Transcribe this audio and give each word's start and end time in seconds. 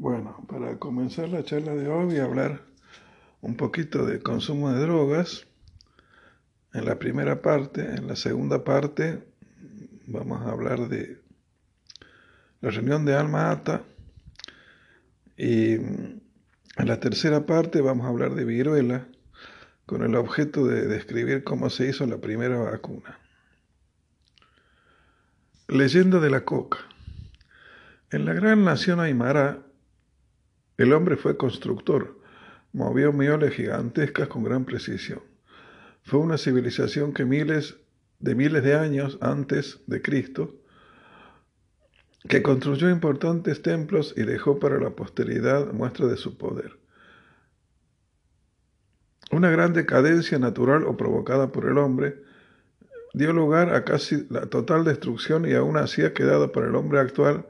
Bueno, 0.00 0.34
para 0.48 0.78
comenzar 0.78 1.28
la 1.28 1.44
charla 1.44 1.74
de 1.74 1.86
hoy 1.86 2.06
voy 2.06 2.16
a 2.16 2.24
hablar 2.24 2.62
un 3.42 3.54
poquito 3.58 4.06
de 4.06 4.22
consumo 4.22 4.72
de 4.72 4.80
drogas 4.80 5.46
en 6.72 6.86
la 6.86 6.98
primera 6.98 7.42
parte. 7.42 7.82
En 7.82 8.06
la 8.06 8.16
segunda 8.16 8.64
parte 8.64 9.22
vamos 10.06 10.40
a 10.40 10.52
hablar 10.52 10.88
de 10.88 11.20
la 12.62 12.70
reunión 12.70 13.04
de 13.04 13.14
Alma 13.14 13.50
Ata. 13.50 13.82
Y 15.36 15.74
en 15.74 16.22
la 16.76 16.98
tercera 16.98 17.44
parte 17.44 17.82
vamos 17.82 18.06
a 18.06 18.08
hablar 18.08 18.34
de 18.34 18.46
viruela 18.46 19.06
con 19.84 20.02
el 20.02 20.14
objeto 20.14 20.66
de 20.66 20.86
describir 20.86 21.44
cómo 21.44 21.68
se 21.68 21.90
hizo 21.90 22.06
la 22.06 22.16
primera 22.16 22.56
vacuna. 22.56 23.18
Leyenda 25.68 26.20
de 26.20 26.30
la 26.30 26.46
coca. 26.46 26.78
En 28.10 28.24
la 28.24 28.32
gran 28.32 28.64
nación 28.64 28.98
Aymara, 28.98 29.66
el 30.82 30.92
hombre 30.94 31.16
fue 31.16 31.36
constructor, 31.36 32.18
movió 32.72 33.12
mioles 33.12 33.54
gigantescas 33.54 34.28
con 34.28 34.44
gran 34.44 34.64
precisión. 34.64 35.20
Fue 36.02 36.20
una 36.20 36.38
civilización 36.38 37.12
que 37.12 37.24
miles 37.24 37.76
de 38.18 38.34
miles 38.34 38.62
de 38.62 38.74
años 38.74 39.18
antes 39.20 39.80
de 39.86 40.00
Cristo, 40.00 40.54
que 42.28 42.42
construyó 42.42 42.88
importantes 42.90 43.62
templos 43.62 44.14
y 44.16 44.22
dejó 44.22 44.58
para 44.58 44.78
la 44.78 44.90
posteridad 44.90 45.72
muestra 45.72 46.06
de 46.06 46.16
su 46.16 46.36
poder. 46.36 46.78
Una 49.30 49.50
gran 49.50 49.72
decadencia 49.72 50.38
natural 50.38 50.84
o 50.84 50.96
provocada 50.96 51.52
por 51.52 51.66
el 51.66 51.78
hombre 51.78 52.22
dio 53.14 53.32
lugar 53.32 53.74
a 53.74 53.84
casi 53.84 54.26
la 54.30 54.46
total 54.46 54.84
destrucción 54.84 55.46
y 55.46 55.52
aún 55.54 55.76
así 55.76 56.02
ha 56.02 56.14
quedado 56.14 56.52
para 56.52 56.68
el 56.68 56.74
hombre 56.74 57.00
actual 57.00 57.46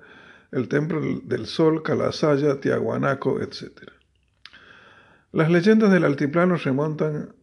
el 0.52 0.68
templo 0.68 1.00
del 1.00 1.46
sol, 1.46 1.82
Calasaya, 1.82 2.60
Tiahuanaco, 2.60 3.40
etc. 3.40 3.90
Las 5.32 5.50
leyendas 5.50 5.92
del 5.92 6.04
altiplano 6.04 6.56
remontan 6.56 7.34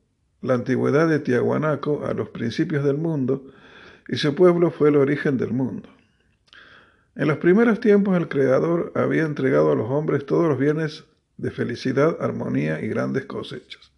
la 0.41 0.55
antigüedad 0.55 1.07
de 1.07 1.19
Tiahuanaco 1.19 2.05
a 2.05 2.13
los 2.13 2.29
principios 2.29 2.83
del 2.83 2.97
mundo 2.97 3.45
y 4.07 4.17
su 4.17 4.35
pueblo 4.35 4.71
fue 4.71 4.89
el 4.89 4.97
origen 4.97 5.37
del 5.37 5.51
mundo. 5.51 5.89
En 7.15 7.27
los 7.27 7.37
primeros 7.37 7.79
tiempos 7.79 8.15
el 8.15 8.27
Creador 8.27 8.91
había 8.95 9.23
entregado 9.23 9.71
a 9.71 9.75
los 9.75 9.89
hombres 9.89 10.25
todos 10.25 10.47
los 10.47 10.59
bienes 10.59 11.05
de 11.37 11.51
felicidad, 11.51 12.17
armonía 12.19 12.81
y 12.81 12.87
grandes 12.87 13.25
cosechas. 13.25 13.91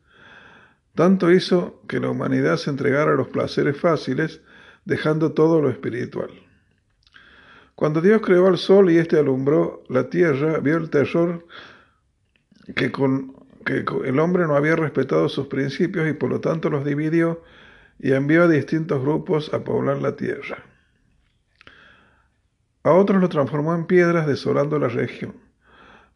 Tanto 0.95 1.31
hizo 1.31 1.81
que 1.87 1.99
la 1.99 2.09
humanidad 2.09 2.57
se 2.57 2.69
entregara 2.69 3.13
a 3.13 3.15
los 3.15 3.29
placeres 3.29 3.77
fáciles, 3.77 4.41
dejando 4.85 5.33
todo 5.33 5.61
lo 5.61 5.69
espiritual. 5.69 6.29
Cuando 7.79 8.01
Dios 8.01 8.21
creó 8.21 8.47
al 8.47 8.57
sol 8.57 8.91
y 8.91 8.97
éste 8.97 9.17
alumbró 9.17 9.83
la 9.87 10.09
tierra, 10.09 10.59
vio 10.59 10.75
el 10.75 10.89
terror 10.89 11.45
que, 12.75 12.91
con, 12.91 13.33
que 13.65 13.85
el 14.03 14.19
hombre 14.19 14.45
no 14.47 14.57
había 14.57 14.75
respetado 14.75 15.29
sus 15.29 15.47
principios 15.47 16.09
y 16.09 16.11
por 16.11 16.29
lo 16.29 16.41
tanto 16.41 16.69
los 16.69 16.83
dividió 16.83 17.41
y 17.97 18.11
envió 18.11 18.43
a 18.43 18.47
distintos 18.49 19.01
grupos 19.01 19.53
a 19.53 19.63
poblar 19.63 20.01
la 20.01 20.17
tierra. 20.17 20.57
A 22.83 22.91
otros 22.91 23.21
lo 23.21 23.29
transformó 23.29 23.73
en 23.73 23.85
piedras 23.85 24.27
desolando 24.27 24.77
la 24.77 24.89
región. 24.89 25.35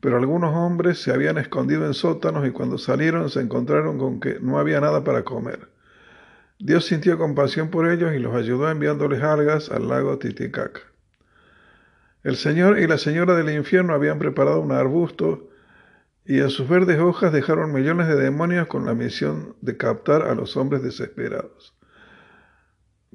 Pero 0.02 0.18
algunos 0.18 0.54
hombres 0.54 1.02
se 1.02 1.14
habían 1.14 1.38
escondido 1.38 1.86
en 1.86 1.94
sótanos 1.94 2.46
y 2.46 2.52
cuando 2.52 2.78
salieron 2.78 3.30
se 3.30 3.40
encontraron 3.40 3.98
con 3.98 4.20
que 4.20 4.38
no 4.42 4.60
había 4.60 4.82
nada 4.82 5.06
para 5.06 5.24
comer. 5.24 5.70
Dios 6.60 6.88
sintió 6.88 7.18
compasión 7.18 7.70
por 7.70 7.90
ellos 7.90 8.14
y 8.14 8.20
los 8.20 8.36
ayudó 8.36 8.70
enviándoles 8.70 9.24
algas 9.24 9.72
al 9.72 9.88
lago 9.88 10.18
Titicaca. 10.18 10.93
El 12.24 12.38
Señor 12.38 12.80
y 12.80 12.88
la 12.88 12.98
Señora 12.98 13.36
del 13.36 13.54
infierno 13.54 13.94
habían 13.94 14.18
preparado 14.18 14.62
un 14.62 14.72
arbusto 14.72 15.50
y 16.26 16.40
en 16.40 16.50
sus 16.50 16.70
verdes 16.70 16.98
hojas 17.00 17.34
dejaron 17.34 17.74
millones 17.74 18.08
de 18.08 18.16
demonios 18.16 18.68
con 18.68 18.86
la 18.86 18.94
misión 18.94 19.58
de 19.60 19.76
captar 19.76 20.22
a 20.22 20.34
los 20.34 20.56
hombres 20.56 20.82
desesperados. 20.82 21.76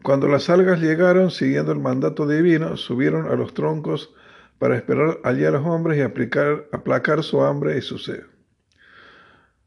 Cuando 0.02 0.28
las 0.28 0.50
algas 0.50 0.80
llegaron, 0.80 1.30
siguiendo 1.30 1.72
el 1.72 1.78
mandato 1.78 2.26
divino, 2.26 2.76
subieron 2.76 3.30
a 3.30 3.34
los 3.34 3.54
troncos 3.54 4.14
para 4.58 4.76
esperar 4.76 5.18
allí 5.24 5.46
a 5.46 5.52
los 5.52 5.64
hombres 5.64 5.98
y 5.98 6.02
aplacar 6.02 7.22
su 7.22 7.42
hambre 7.42 7.78
y 7.78 7.80
su 7.80 7.96
sed. 7.96 8.24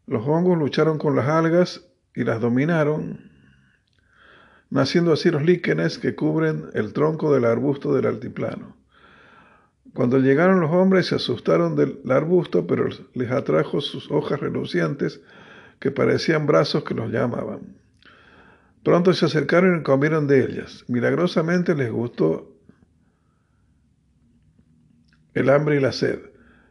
Los 0.06 0.28
hongos 0.28 0.58
lucharon 0.60 1.00
con 1.00 1.16
las 1.16 1.28
algas 1.28 1.88
y 2.14 2.26
las 2.26 2.40
dominaron, 2.40 3.32
naciendo 4.70 5.14
así 5.14 5.32
los 5.32 5.44
líquenes 5.44 5.98
que 5.98 6.14
cubren 6.14 6.70
el 6.76 6.94
tronco 6.94 7.34
del 7.34 7.46
arbusto 7.46 7.94
del 7.96 8.06
altiplano. 8.06 8.81
Cuando 9.94 10.20
llegaron 10.20 10.62
los 10.62 10.72
hombres 10.72 11.08
se 11.08 11.16
asustaron 11.16 11.76
del 11.76 12.00
arbusto, 12.10 12.66
pero 12.66 12.88
les 13.14 13.32
atrajo 13.32 13.82
sus 13.82 14.10
hojas 14.10 14.40
relucientes 14.40 15.22
que 15.80 15.92
parecían 15.92 16.46
brazos 16.46 16.84
que 16.84 16.94
los 16.94 17.12
llamaban. 17.12 17.76
Pronto 18.84 19.14
se 19.14 19.26
acercaron 19.26 19.80
y 19.80 19.84
comieron 19.84 20.28
de 20.28 20.44
ellas. 20.44 20.86
Milagrosamente 20.88 21.76
les 21.76 21.92
gustó 21.92 22.56
el 25.34 25.50
hambre 25.50 25.78
y 25.78 25.80
la 25.80 25.92
sed, 25.92 26.20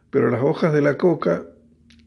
pero 0.09 0.29
las 0.29 0.41
hojas 0.41 0.73
de 0.73 0.81
la 0.81 0.97
coca 0.97 1.43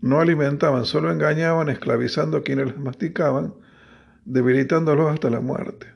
no 0.00 0.20
alimentaban, 0.20 0.84
solo 0.84 1.10
engañaban, 1.10 1.68
esclavizando 1.68 2.38
a 2.38 2.42
quienes 2.42 2.66
las 2.66 2.78
masticaban, 2.78 3.54
debilitándolos 4.24 5.12
hasta 5.12 5.30
la 5.30 5.40
muerte. 5.40 5.86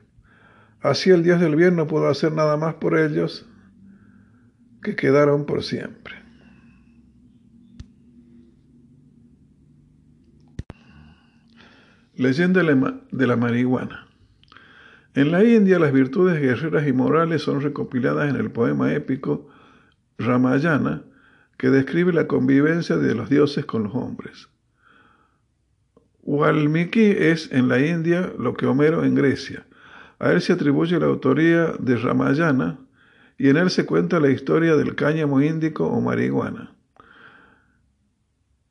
Así 0.81 1.09
el 1.09 1.23
Dios 1.23 1.41
del 1.41 1.55
bien 1.55 1.75
no 1.75 1.87
pudo 1.87 2.07
hacer 2.07 2.31
nada 2.31 2.55
más 2.55 2.75
por 2.75 2.97
ellos 2.97 3.48
que 4.81 4.95
quedaron 4.95 5.45
por 5.45 5.63
siempre. 5.63 6.15
Leyenda 12.15 12.63
de 12.63 13.27
la 13.27 13.35
marihuana. 13.37 14.07
En 15.15 15.31
la 15.31 15.43
India 15.43 15.79
las 15.79 15.93
virtudes 15.93 16.41
guerreras 16.41 16.87
y 16.87 16.93
morales 16.93 17.41
son 17.41 17.61
recopiladas 17.61 18.29
en 18.29 18.35
el 18.35 18.51
poema 18.51 18.93
épico 18.93 19.49
Ramayana, 20.17 21.03
que 21.57 21.69
describe 21.69 22.13
la 22.13 22.27
convivencia 22.27 22.97
de 22.97 23.15
los 23.15 23.29
dioses 23.29 23.65
con 23.65 23.83
los 23.83 23.95
hombres. 23.95 24.49
Walmiki 26.23 27.05
es 27.05 27.51
en 27.51 27.69
la 27.69 27.79
India 27.79 28.31
lo 28.37 28.53
que 28.53 28.65
Homero 28.67 29.03
en 29.03 29.15
Grecia. 29.15 29.65
A 30.19 30.31
él 30.31 30.41
se 30.41 30.53
atribuye 30.53 30.99
la 30.99 31.07
autoría 31.07 31.73
de 31.79 31.95
Ramayana, 31.95 32.79
y 33.39 33.47
en 33.47 33.57
él 33.57 33.69
se 33.69 33.85
cuenta 33.85 34.19
la 34.19 34.29
historia 34.29 34.75
del 34.75 34.95
cáñamo 34.95 35.41
índico 35.41 35.87
o 35.87 36.01
marihuana. 36.01 36.75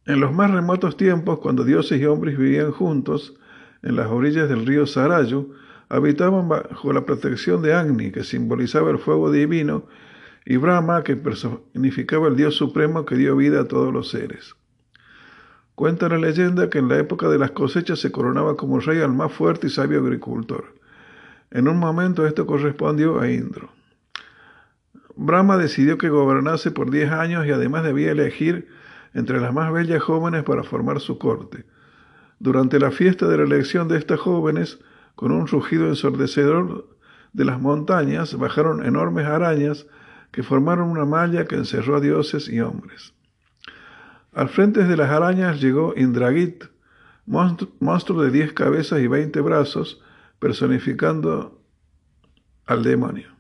En 0.05 0.21
los 0.21 0.33
más 0.33 0.51
remotos 0.51 0.97
tiempos, 0.99 1.39
cuando 1.39 1.65
dioses 1.65 1.99
y 2.01 2.05
hombres 2.05 2.37
vivían 2.37 2.71
juntos, 2.71 3.34
en 3.83 3.97
las 3.97 4.09
orillas 4.09 4.49
del 4.49 4.67
río 4.67 4.87
Sarayu, 4.87 5.55
habitaban 5.89 6.49
bajo 6.49 6.93
la 6.93 7.07
protección 7.07 7.62
de 7.62 7.73
Agni, 7.73 8.11
que 8.11 8.25
simbolizaba 8.25 8.91
el 8.91 8.99
fuego 8.99 9.33
divino, 9.33 9.87
y 10.45 10.59
Brahma, 10.59 11.03
que 11.03 11.17
personificaba 11.17 12.28
el 12.28 12.37
Dios 12.37 12.55
supremo 12.55 13.07
que 13.07 13.17
dio 13.17 13.37
vida 13.37 13.62
a 13.62 13.69
todos 13.69 13.93
los 13.93 14.11
seres. 14.11 14.55
Cuenta 15.75 16.11
la 16.11 16.19
leyenda 16.19 16.69
que 16.69 16.78
en 16.78 16.89
la 16.89 16.99
época 16.99 17.28
de 17.28 17.39
las 17.39 17.53
cosechas 17.53 18.01
se 18.01 18.12
coronaba 18.12 18.57
como 18.57 18.81
rey 18.81 19.01
al 19.01 19.15
más 19.15 19.33
fuerte 19.33 19.69
y 19.69 19.71
sabio 19.71 20.01
agricultor. 20.01 20.75
En 21.51 21.69
un 21.69 21.78
momento 21.78 22.27
esto 22.27 22.47
correspondió 22.47 23.21
a 23.21 23.31
Indro. 23.31 23.78
Brahma 25.21 25.56
decidió 25.56 25.99
que 25.99 26.11
gobernase 26.11 26.71
por 26.71 26.93
diez 26.93 27.11
años 27.11 27.45
y 27.45 27.51
además 27.51 27.83
debía 27.83 28.12
elegir 28.12 28.69
entre 29.15 29.41
las 29.41 29.53
más 29.53 29.73
bellas 29.73 30.01
jóvenes 30.01 30.45
para 30.45 30.62
formar 30.62 31.01
su 31.01 31.19
corte. 31.19 31.67
Durante 32.39 32.79
la 32.79 32.93
fiesta 32.93 33.27
de 33.27 33.37
la 33.37 33.43
elección 33.43 33.89
de 33.89 33.99
estas 33.99 34.21
jóvenes, 34.21 34.78
con 35.17 35.33
un 35.33 35.49
rugido 35.49 35.89
ensordecedor 35.89 36.97
de 37.33 37.45
las 37.45 37.61
montañas, 37.61 38.39
bajaron 38.39 38.87
enormes 38.87 39.27
arañas 39.27 39.89
que 40.31 40.45
formaron 40.45 40.89
una 40.89 41.05
malla 41.05 41.47
que 41.47 41.57
encerró 41.57 41.97
a 41.97 42.01
dioses 42.01 42.49
y 42.49 42.61
hombres. 42.61 43.12
Al 44.33 44.48
frente 44.48 44.84
de 44.84 44.97
las 44.97 45.10
arañas 45.10 45.60
llegó 45.60 45.95
Indragit, 45.97 46.66
monstruo 47.27 48.22
de 48.22 48.31
diez 48.31 48.53
cabezas 48.53 49.01
y 49.01 49.09
veinte 49.09 49.41
brazos, 49.41 50.01
personificando 50.39 51.60
al 52.66 52.84
demonio. 52.84 53.38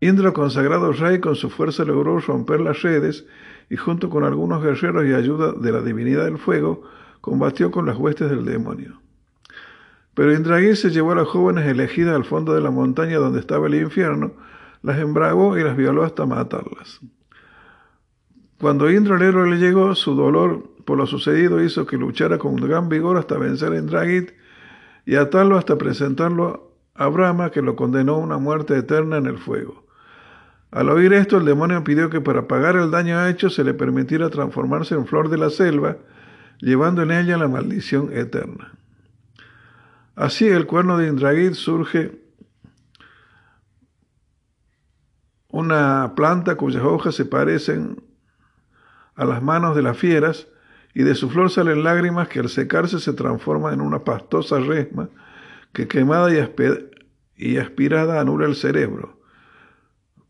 Indra, 0.00 0.32
consagrado 0.32 0.92
rey, 0.92 1.20
con 1.20 1.36
su 1.36 1.50
fuerza 1.50 1.84
logró 1.84 2.18
romper 2.20 2.60
las 2.60 2.80
redes 2.80 3.26
y 3.68 3.76
junto 3.76 4.08
con 4.08 4.24
algunos 4.24 4.62
guerreros 4.62 5.06
y 5.06 5.12
ayuda 5.12 5.52
de 5.52 5.72
la 5.72 5.82
divinidad 5.82 6.24
del 6.24 6.38
fuego, 6.38 6.82
combatió 7.20 7.70
con 7.70 7.84
las 7.84 7.98
huestes 7.98 8.30
del 8.30 8.46
demonio. 8.46 8.98
Pero 10.14 10.34
Indragir 10.34 10.76
se 10.76 10.90
llevó 10.90 11.12
a 11.12 11.16
las 11.16 11.28
jóvenes 11.28 11.66
elegidas 11.66 12.16
al 12.16 12.24
fondo 12.24 12.54
de 12.54 12.62
la 12.62 12.70
montaña 12.70 13.18
donde 13.18 13.40
estaba 13.40 13.66
el 13.66 13.74
infierno, 13.74 14.32
las 14.82 14.98
embragó 14.98 15.58
y 15.58 15.64
las 15.64 15.76
violó 15.76 16.02
hasta 16.02 16.24
matarlas. 16.24 17.00
Cuando 18.58 18.90
Indra 18.90 19.16
el 19.16 19.22
héroe 19.22 19.50
le 19.50 19.58
llegó, 19.58 19.94
su 19.94 20.14
dolor 20.14 20.64
por 20.84 20.96
lo 20.96 21.06
sucedido 21.06 21.62
hizo 21.62 21.86
que 21.86 21.98
luchara 21.98 22.38
con 22.38 22.56
gran 22.56 22.88
vigor 22.88 23.18
hasta 23.18 23.38
vencer 23.38 23.72
a 23.72 23.78
Indragit 23.78 24.32
y 25.04 25.16
atarlo 25.16 25.56
hasta 25.56 25.76
presentarlo 25.76 26.72
a 26.94 27.08
Brahma, 27.08 27.50
que 27.50 27.62
lo 27.62 27.76
condenó 27.76 28.14
a 28.14 28.18
una 28.18 28.38
muerte 28.38 28.76
eterna 28.76 29.18
en 29.18 29.26
el 29.26 29.38
fuego. 29.38 29.89
Al 30.70 30.88
oír 30.88 31.12
esto, 31.12 31.38
el 31.38 31.44
demonio 31.44 31.82
pidió 31.82 32.10
que 32.10 32.20
para 32.20 32.46
pagar 32.46 32.76
el 32.76 32.90
daño 32.90 33.26
hecho 33.26 33.50
se 33.50 33.64
le 33.64 33.74
permitiera 33.74 34.30
transformarse 34.30 34.94
en 34.94 35.06
flor 35.06 35.28
de 35.28 35.38
la 35.38 35.50
selva, 35.50 35.96
llevando 36.58 37.02
en 37.02 37.10
ella 37.10 37.36
la 37.36 37.48
maldición 37.48 38.10
eterna. 38.12 38.72
Así 40.14 40.46
el 40.46 40.66
cuerno 40.66 40.98
de 40.98 41.08
Indragit 41.08 41.54
surge 41.54 42.20
una 45.48 46.12
planta 46.14 46.56
cuyas 46.56 46.84
hojas 46.84 47.14
se 47.14 47.24
parecen 47.24 48.02
a 49.16 49.24
las 49.24 49.42
manos 49.42 49.74
de 49.74 49.82
las 49.82 49.96
fieras, 49.96 50.46
y 50.94 51.02
de 51.02 51.14
su 51.14 51.30
flor 51.30 51.50
salen 51.50 51.84
lágrimas 51.84 52.28
que 52.28 52.40
al 52.40 52.48
secarse 52.48 52.98
se 52.98 53.12
transforman 53.12 53.74
en 53.74 53.80
una 53.80 54.00
pastosa 54.02 54.58
resma 54.58 55.08
que 55.72 55.86
quemada 55.86 56.28
y, 57.36 57.56
aspirada 57.58 58.20
anula 58.20 58.46
el 58.46 58.56
cerebro, 58.56 59.19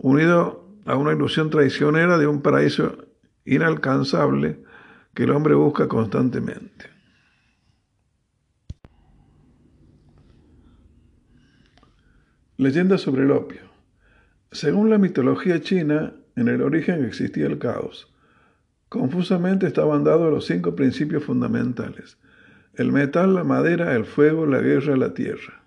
unido 0.01 0.67
a 0.87 0.97
una 0.97 1.13
ilusión 1.13 1.51
traicionera 1.51 2.17
de 2.19 2.27
un 2.27 2.41
paraíso 2.41 3.05
inalcanzable 3.45 4.63
que 5.15 5.25
el 5.25 5.31
hombre 5.31 5.55
busca 5.55 5.89
constantemente. 5.89 6.87
Leyenda 12.57 12.99
sobre 12.99 13.25
el 13.25 13.31
opio. 13.31 13.63
Según 14.51 14.91
la 14.91 14.99
mitología 14.99 15.61
china, 15.61 16.15
en 16.35 16.49
el 16.49 16.63
origen 16.63 17.05
existía 17.05 17.47
el 17.47 17.59
caos. 17.59 18.13
Confusamente 18.89 19.67
estaban 19.67 20.05
dados 20.05 20.33
los 20.33 20.47
cinco 20.47 20.75
principios 20.75 21.25
fundamentales. 21.25 22.19
El 22.75 22.93
metal, 22.93 23.35
la 23.35 23.45
madera, 23.45 23.95
el 23.95 24.05
fuego, 24.05 24.47
la 24.47 24.61
guerra, 24.61 24.97
la 24.97 25.15
tierra. 25.15 25.60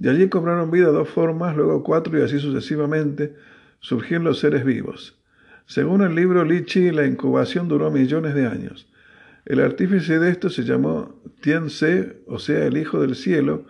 De 0.00 0.08
allí 0.08 0.30
cobraron 0.30 0.70
vida 0.70 0.88
dos 0.88 1.10
formas, 1.10 1.54
luego 1.54 1.82
cuatro 1.82 2.18
y 2.18 2.22
así 2.22 2.38
sucesivamente 2.38 3.36
surgieron 3.80 4.24
los 4.24 4.38
seres 4.38 4.64
vivos. 4.64 5.20
Según 5.66 6.00
el 6.00 6.14
libro 6.14 6.42
Li 6.42 6.64
Chi, 6.64 6.90
la 6.90 7.04
incubación 7.04 7.68
duró 7.68 7.90
millones 7.90 8.34
de 8.34 8.46
años. 8.46 8.90
El 9.44 9.60
artífice 9.60 10.18
de 10.18 10.30
esto 10.30 10.48
se 10.48 10.62
llamó 10.62 11.20
Tien 11.42 11.68
Se, 11.68 12.22
o 12.26 12.38
sea, 12.38 12.64
el 12.64 12.78
Hijo 12.78 13.02
del 13.02 13.14
Cielo, 13.14 13.66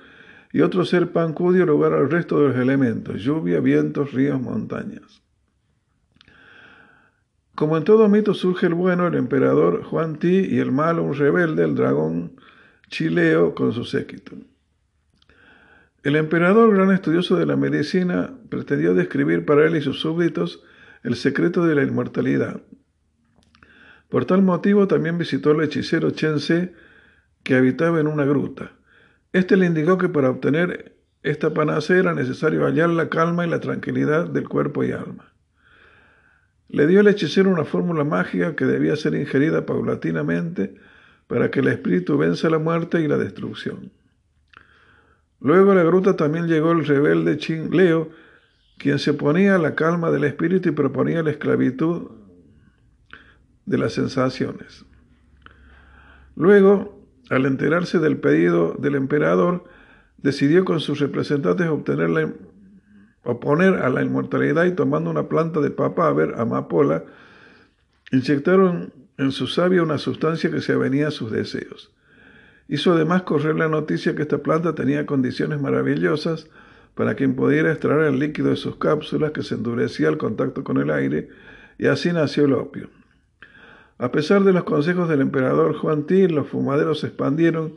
y 0.53 0.61
otro 0.61 0.85
ser 0.85 1.11
Panku 1.11 1.53
dio 1.53 1.67
lugar 1.67 1.95
al 1.95 2.09
resto 2.09 2.41
de 2.41 2.49
los 2.51 2.57
elementos, 2.57 3.21
lluvia, 3.21 3.59
vientos, 3.59 4.13
ríos, 4.13 4.41
montañas. 4.41 5.25
Como 7.57 7.77
en 7.77 7.83
todo 7.83 8.09
mito 8.09 8.35
surge 8.35 8.67
el 8.67 8.75
bueno, 8.75 9.09
el 9.09 9.17
emperador 9.17 9.83
Juan 9.83 10.21
Ti, 10.21 10.47
y 10.49 10.61
el 10.61 10.71
malo, 10.71 11.03
un 11.03 11.15
rebelde, 11.15 11.65
el 11.65 11.75
dragón 11.75 12.37
Chileo 12.89 13.53
con 13.53 13.73
su 13.73 13.85
séquito. 13.85 14.37
El 16.03 16.17
emperador, 16.17 16.75
gran 16.75 16.91
estudioso 16.93 17.37
de 17.37 17.45
la 17.45 17.57
medicina, 17.57 18.35
pretendió 18.49 18.95
describir 18.95 19.45
para 19.45 19.67
él 19.67 19.77
y 19.77 19.83
sus 19.83 20.01
súbditos 20.01 20.63
el 21.03 21.15
secreto 21.15 21.67
de 21.67 21.75
la 21.75 21.83
inmortalidad. 21.83 22.63
Por 24.09 24.25
tal 24.25 24.41
motivo 24.41 24.89
también 24.89 25.19
visitó 25.19 25.51
al 25.51 25.63
hechicero 25.63 26.11
Chen 26.11 26.41
Se, 26.41 26.73
que 27.43 27.55
habitaba 27.55 28.01
en 28.01 28.07
una 28.07 28.25
gruta. 28.25 28.73
Este 29.35 29.59
le 29.59 29.67
indicó 29.67 29.99
que 29.99 30.09
para 30.09 30.31
obtener 30.31 30.97
esta 31.23 31.53
panacea 31.53 31.99
era 31.99 32.15
necesario 32.15 32.65
hallar 32.65 32.89
la 32.89 33.11
calma 33.11 33.47
y 33.47 33.51
la 33.51 33.61
tranquilidad 33.61 34.27
del 34.27 34.49
cuerpo 34.49 34.83
y 34.83 34.93
alma. 34.93 35.35
Le 36.69 36.87
dio 36.87 37.01
al 37.01 37.09
hechicero 37.09 37.51
una 37.51 37.65
fórmula 37.65 38.05
mágica 38.05 38.57
que 38.57 38.65
debía 38.65 38.97
ser 38.97 39.15
ingerida 39.15 39.67
paulatinamente 39.67 40.77
para 41.27 41.51
que 41.51 41.61
el 41.61 41.69
espíritu 41.69 42.17
venza 42.17 42.49
la 42.49 42.59
muerte 42.59 43.03
y 43.03 43.09
la 43.09 43.19
destrucción. 43.19 44.00
Luego 45.41 45.73
a 45.73 45.75
la 45.75 45.83
gruta 45.83 46.17
también 46.17 46.47
llegó 46.47 46.73
el 46.73 46.85
rebelde 46.85 47.39
Chin 47.39 47.71
Leo, 47.71 48.11
quien 48.79 48.99
se 48.99 49.13
oponía 49.13 49.55
a 49.55 49.59
la 49.59 49.75
calma 49.75 50.11
del 50.11 50.25
espíritu 50.25 50.69
y 50.69 50.73
proponía 50.73 51.23
la 51.23 51.31
esclavitud 51.31 52.11
de 53.65 53.79
las 53.79 53.93
sensaciones. 53.93 54.85
Luego, 56.37 57.07
al 57.31 57.47
enterarse 57.47 57.99
del 57.99 58.19
pedido 58.19 58.75
del 58.79 58.95
emperador, 58.95 59.65
decidió 60.19 60.65
con 60.65 60.81
sus 60.81 60.99
representantes 60.99 61.69
obtener 61.69 62.35
oponer 63.23 63.75
a 63.75 63.91
la 63.91 64.03
inmortalidad 64.03 64.65
y 64.65 64.73
tomando 64.73 65.11
una 65.11 65.29
planta 65.29 65.61
de 65.61 65.71
papa, 65.71 66.09
a 66.09 66.13
ver, 66.13 66.35
amapola, 66.39 67.05
inyectaron 68.11 68.93
en 69.19 69.33
su 69.33 69.47
savia 69.47 69.83
una 69.83 69.99
sustancia 69.99 70.51
que 70.51 70.63
se 70.63 70.73
avenía 70.73 71.09
a 71.09 71.11
sus 71.11 71.31
deseos. 71.31 71.93
Hizo 72.71 72.93
además 72.93 73.23
correr 73.23 73.57
la 73.57 73.67
noticia 73.67 74.15
que 74.15 74.23
esta 74.23 74.39
planta 74.39 74.77
tenía 74.77 75.05
condiciones 75.05 75.61
maravillosas 75.61 76.47
para 76.95 77.17
quien 77.17 77.35
pudiera 77.35 77.73
extraer 77.73 78.03
el 78.03 78.21
líquido 78.21 78.51
de 78.51 78.57
sus 78.57 78.77
cápsulas 78.77 79.33
que 79.33 79.43
se 79.43 79.57
endurecía 79.57 80.07
al 80.07 80.19
contacto 80.19 80.63
con 80.63 80.77
el 80.77 80.93
aire, 80.93 81.31
y 81.79 81.87
así 81.87 82.13
nació 82.13 82.45
el 82.45 82.53
opio. 82.53 82.89
A 83.99 84.13
pesar 84.13 84.45
de 84.45 84.53
los 84.53 84.63
consejos 84.63 85.09
del 85.09 85.21
emperador 85.21 85.75
Juan 85.75 86.07
Ti, 86.07 86.29
los 86.29 86.47
fumaderos 86.47 87.01
se 87.01 87.09
expandieron 87.09 87.75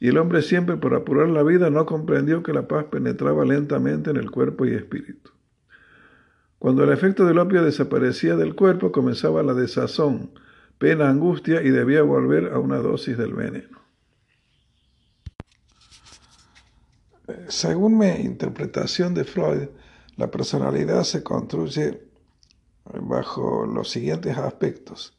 y 0.00 0.08
el 0.08 0.16
hombre 0.16 0.40
siempre 0.40 0.78
por 0.78 0.94
apurar 0.94 1.28
la 1.28 1.42
vida 1.42 1.68
no 1.68 1.84
comprendió 1.84 2.42
que 2.42 2.54
la 2.54 2.66
paz 2.66 2.86
penetraba 2.90 3.44
lentamente 3.44 4.08
en 4.08 4.16
el 4.16 4.30
cuerpo 4.30 4.64
y 4.64 4.72
espíritu. 4.72 5.32
Cuando 6.58 6.82
el 6.84 6.92
efecto 6.92 7.26
del 7.26 7.38
opio 7.38 7.62
desaparecía 7.62 8.36
del 8.36 8.54
cuerpo, 8.54 8.90
comenzaba 8.90 9.42
la 9.42 9.52
desazón, 9.52 10.30
pena, 10.78 11.10
angustia 11.10 11.60
y 11.60 11.68
debía 11.68 12.00
volver 12.00 12.54
a 12.54 12.58
una 12.58 12.78
dosis 12.78 13.18
del 13.18 13.34
veneno. 13.34 13.79
Según 17.48 17.98
mi 17.98 18.08
interpretación 18.08 19.14
de 19.14 19.24
Freud, 19.24 19.68
la 20.16 20.30
personalidad 20.30 21.04
se 21.04 21.22
construye 21.22 22.02
bajo 22.84 23.66
los 23.66 23.90
siguientes 23.90 24.36
aspectos. 24.36 25.18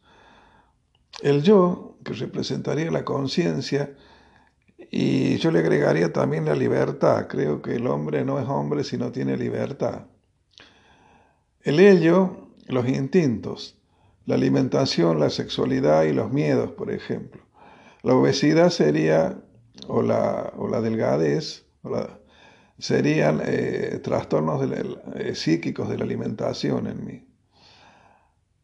El 1.22 1.44
yo, 1.44 1.98
que 2.04 2.13
representaría 2.13 2.92
la 2.92 3.06
conciencia, 3.06 3.96
y 4.90 5.38
yo 5.38 5.52
le 5.52 5.60
agregaría 5.60 6.12
también 6.12 6.46
la 6.46 6.56
libertad. 6.56 7.28
Creo 7.28 7.62
que 7.62 7.75
el 7.75 7.88
hombre 7.88 8.25
no 8.25 8.40
es 8.40 8.48
hombre 8.48 8.84
si 8.84 8.98
no 8.98 9.12
tiene 9.12 9.38
libertad. 9.38 10.08
El 11.62 11.80
ello, 11.80 12.50
los 12.68 12.88
instintos, 12.88 13.78
la 14.25 14.36
alimentación, 14.36 15.19
la 15.19 15.30
sexualidad 15.30 16.04
y 16.04 16.13
los 16.13 16.31
miedos, 16.31 16.72
por 16.72 16.92
ejemplo. 16.92 17.42
La 18.02 18.16
obesidad 18.16 18.69
sería, 18.69 19.42
o 19.88 20.02
la, 20.02 20.54
o 20.58 20.68
la 20.68 20.81
delgadez, 20.81 21.66
serían 22.81 23.42
eh, 23.45 24.00
trastornos 24.04 24.62
eh, 25.16 25.36
psíquicos 25.36 25.88
de 25.88 25.98
la 25.98 26.04
alimentación 26.04 26.88
en 26.88 27.06
mí, 27.06 27.28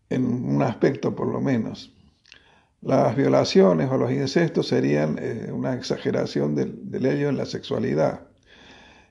en 0.10 0.26
un 0.26 0.62
aspecto 0.64 1.16
por 1.16 1.28
lo 1.28 1.40
menos. 1.40 1.94
Las 2.82 3.16
violaciones 3.16 3.90
o 3.90 3.98
los 3.98 4.12
incestos 4.12 4.68
serían 4.68 5.18
eh, 5.20 5.52
una 5.52 5.74
exageración 5.74 6.56
del, 6.56 6.90
del, 6.92 7.06
ello 7.06 7.30
en 7.30 7.38
la 7.38 7.46
sexualidad. 7.46 8.22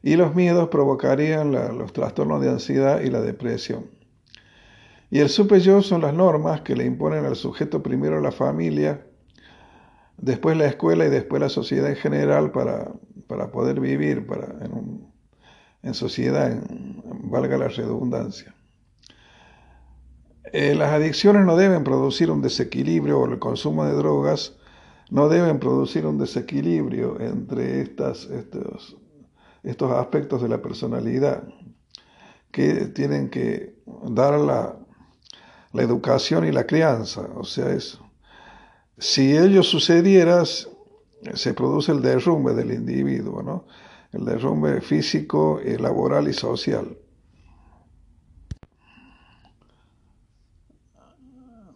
Y 0.03 0.17
los 0.17 0.35
miedos 0.35 0.69
provocarían 0.69 1.51
los 1.51 1.93
trastornos 1.93 2.41
de 2.41 2.51
ansiedad 2.51 3.01
y 3.01 3.11
la 3.11 3.21
depresión. 3.21 3.87
Y 5.11 5.21
el 5.21 5.29
super 5.29 5.61
yo 5.61 5.83
son 5.83 6.03
las 6.03 6.15
normas 6.15 6.61
que 6.63 6.77
le 6.77 6.85
imponen 6.85 7.25
al 7.25 7.37
sujeto 7.37 7.83
primero 7.83 8.21
la 8.21 8.33
familia, 8.33 9.05
después 10.17 10.57
la 10.57 10.67
escuela 10.67 11.07
y 11.07 11.11
después 11.11 11.41
la 11.41 11.49
sociedad 11.49 11.91
en 11.91 11.97
general 11.97 12.53
para, 12.53 12.93
para 13.27 13.51
poder 13.51 13.81
vivir 13.81 14.27
para, 14.27 14.47
en, 14.65 15.07
en 15.83 15.95
sociedad, 15.95 16.57
valga 17.25 17.59
la 17.59 17.69
redundancia. 17.69 18.55
Eh, 20.53 20.75
las 20.75 20.93
adicciones 20.93 21.45
no 21.45 21.57
deben 21.57 21.85
producir 21.85 22.31
un 22.31 22.41
desequilibrio, 22.41 23.21
o 23.21 23.27
el 23.27 23.39
consumo 23.39 23.85
de 23.85 23.95
drogas 23.95 24.57
no 25.11 25.29
deben 25.29 25.59
producir 25.59 26.07
un 26.07 26.19
desequilibrio 26.19 27.21
entre 27.21 27.81
estas, 27.81 28.25
estos, 28.27 28.97
estos 29.63 29.93
aspectos 29.93 30.43
de 30.43 30.49
la 30.49 30.63
personalidad 30.63 31.45
que 32.51 32.87
tienen 32.87 33.29
que 33.29 33.77
dar 34.05 34.39
la, 34.39 34.77
la 35.73 35.83
educación 35.83 36.47
y 36.47 36.53
la 36.53 36.67
crianza. 36.67 37.29
O 37.35 37.45
sea, 37.45 37.73
eso. 37.73 38.05
Si 38.99 39.37
ello 39.37 39.63
sucediera, 39.63 40.43
se 41.35 41.55
produce 41.55 41.93
el 41.93 42.03
derrumbe 42.03 42.55
del 42.55 42.73
individuo, 42.73 43.43
¿no? 43.43 43.65
el 44.13 44.25
derrumbe 44.25 44.81
físico, 44.81 45.61
laboral 45.79 46.29
y 46.29 46.33
social. 46.33 46.97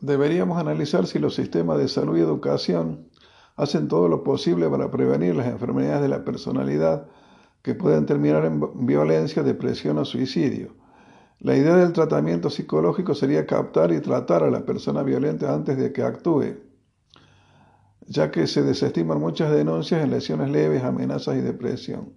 deberíamos 0.01 0.59
analizar 0.59 1.07
si 1.07 1.19
los 1.19 1.35
sistemas 1.35 1.79
de 1.79 1.89
salud 1.89 2.17
y 2.17 2.21
educación 2.21 3.09
hacen 3.57 3.89
todo 3.89 4.09
lo 4.09 4.25
posible 4.25 4.69
para 4.69 4.91
prevenir 4.91 5.37
las 5.37 5.47
enfermedades 5.47 6.03
de 6.03 6.09
la 6.09 6.25
personalidad 6.25 7.07
que 7.63 7.75
pueden 7.75 8.07
terminar 8.07 8.47
en 8.47 8.87
violencia, 8.87 9.43
depresión 9.43 9.99
o 9.99 10.05
suicidio. 10.05 10.75
La 11.41 11.57
idea 11.57 11.77
del 11.77 11.93
tratamiento 11.93 12.49
psicológico 12.49 13.15
sería 13.15 13.47
captar 13.47 13.93
y 13.93 14.01
tratar 14.01 14.43
a 14.45 14.51
la 14.51 14.65
persona 14.65 15.03
violenta 15.03 15.55
antes 15.55 15.77
de 15.77 15.93
que 15.93 16.03
actúe, 16.03 16.57
ya 18.11 18.33
que 18.33 18.49
se 18.49 18.65
desestiman 18.65 19.21
muchas 19.21 19.53
denuncias 19.53 20.03
en 20.03 20.11
lesiones 20.11 20.51
leves, 20.51 20.83
amenazas 20.83 21.37
y 21.37 21.43
depresión. 21.43 22.13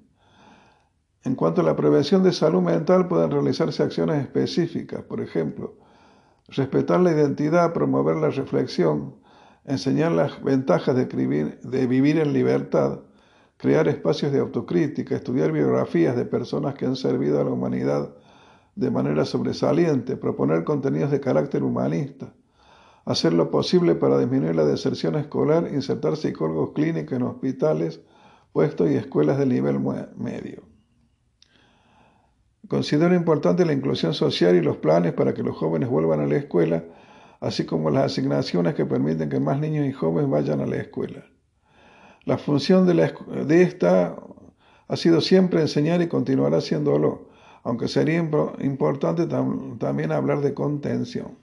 En 1.24 1.36
cuanto 1.36 1.62
a 1.62 1.64
la 1.64 1.76
prevención 1.76 2.24
de 2.24 2.34
salud 2.34 2.64
mental, 2.64 3.08
pueden 3.08 3.30
realizarse 3.30 3.84
acciones 3.84 4.20
específicas, 4.20 5.04
por 5.04 5.22
ejemplo, 5.22 5.78
respetar 6.48 7.00
la 7.00 7.12
identidad, 7.12 7.74
promover 7.74 8.16
la 8.16 8.32
reflexión, 8.32 9.18
enseñar 9.66 10.14
las 10.14 10.44
ventajas 10.44 10.96
de, 10.96 11.06
de 11.06 11.88
vivir 11.88 12.18
en 12.18 12.34
libertad, 12.34 13.02
crear 13.58 13.88
espacios 13.88 14.32
de 14.32 14.40
autocrítica, 14.40 15.16
estudiar 15.16 15.52
biografías 15.52 16.16
de 16.16 16.26
personas 16.26 16.74
que 16.74 16.88
han 16.88 16.96
servido 16.96 17.40
a 17.40 17.44
la 17.44 17.52
humanidad 17.52 18.16
de 18.76 18.90
manera 18.90 19.26
sobresaliente, 19.26 20.18
proponer 20.18 20.64
contenidos 20.64 21.12
de 21.12 21.20
carácter 21.20 21.62
humanista, 21.62 22.34
hacer 23.06 23.34
lo 23.34 23.52
posible 23.52 23.96
para 23.96 24.18
disminuir 24.18 24.56
la 24.56 24.66
deserción 24.66 25.16
escolar, 25.16 25.70
insertar 25.74 26.16
psicólogos 26.16 26.72
clínicos 26.74 27.14
en 27.14 27.24
hospitales, 27.24 28.02
puestos 28.54 28.90
y 28.90 28.96
escuelas 28.96 29.38
de 29.38 29.46
nivel 29.46 29.80
medio. 30.16 30.64
Considero 32.68 33.14
importante 33.14 33.66
la 33.66 33.74
inclusión 33.74 34.14
social 34.14 34.56
y 34.56 34.62
los 34.62 34.78
planes 34.78 35.14
para 35.14 35.34
que 35.34 35.44
los 35.44 35.58
jóvenes 35.58 35.90
vuelvan 35.90 36.22
a 36.22 36.28
la 36.28 36.38
escuela, 36.38 36.84
así 37.42 37.66
como 37.66 37.90
las 37.90 38.06
asignaciones 38.06 38.74
que 38.74 38.86
permiten 38.86 39.30
que 39.30 39.40
más 39.40 39.60
niños 39.60 39.86
y 39.86 39.92
jóvenes 39.92 40.30
vayan 40.30 40.62
a 40.62 40.66
la 40.66 40.78
escuela. 40.78 41.26
La 42.24 42.38
función 42.38 42.88
de, 42.88 43.62
esta 43.62 44.16
ha 44.88 44.96
sido 44.96 45.20
siempre 45.20 45.60
enseñar 45.60 46.02
y 46.02 46.08
continuará 46.08 46.62
siéndolo, 46.62 47.28
aunque 47.64 47.90
sería 47.90 48.18
importante 48.62 49.28
también 49.28 50.14
hablar 50.14 50.40
de 50.40 50.54
contención. 50.54 51.43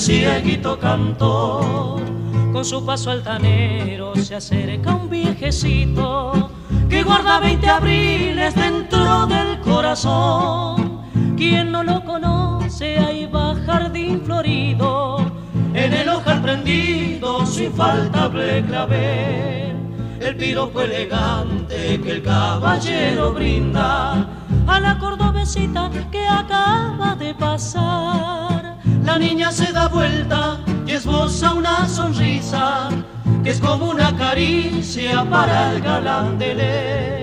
cieguito 0.00 0.78
cantor. 0.78 2.00
Con 2.52 2.64
su 2.64 2.84
paso 2.84 3.10
altanero 3.10 4.16
se 4.16 4.34
acerca 4.34 4.94
un 4.94 5.10
viejecito 5.10 6.50
que 6.88 7.02
guarda 7.02 7.38
veinte 7.38 7.68
abriles 7.68 8.54
dentro 8.54 9.26
del 9.26 9.60
corazón. 9.60 11.02
Quien 11.36 11.70
no 11.70 11.84
lo 11.84 12.02
conoce, 12.04 12.98
ahí 12.98 13.26
va 13.26 13.54
jardín 13.66 14.22
florido 14.24 15.18
en 15.74 15.92
el 15.92 16.08
ojal 16.08 16.40
prendido 16.40 17.44
su 17.44 17.64
infaltable 17.64 18.64
clavel, 18.64 19.76
el 20.20 20.36
piropo 20.36 20.80
elegante 20.80 22.00
que 22.00 22.10
el 22.10 22.22
caballero 22.22 23.32
brinda 23.34 24.26
a 24.66 24.80
la 24.80 24.98
cordobesita 24.98 25.90
que 26.10 26.26
acaba 26.26 27.14
de 27.16 27.34
pasar. 27.34 28.39
La 29.10 29.18
niña 29.18 29.50
se 29.50 29.72
da 29.72 29.88
vuelta 29.88 30.60
y 30.86 30.92
esboza 30.92 31.52
una 31.52 31.88
sonrisa 31.88 32.90
que 33.42 33.50
es 33.50 33.58
como 33.58 33.90
una 33.90 34.16
caricia 34.16 35.28
para 35.28 35.72
el 35.72 35.80
galán 35.82 36.38
de 36.38 36.54
ley. 36.54 37.20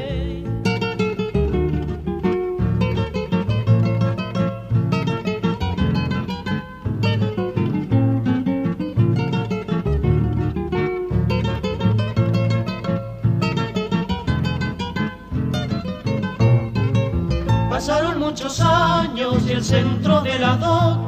muchos 18.17 18.59
años 18.59 19.47
y 19.47 19.53
el 19.53 19.63
centro 19.63 20.21
de 20.21 20.37
la 20.37 20.57
lo 20.57 21.06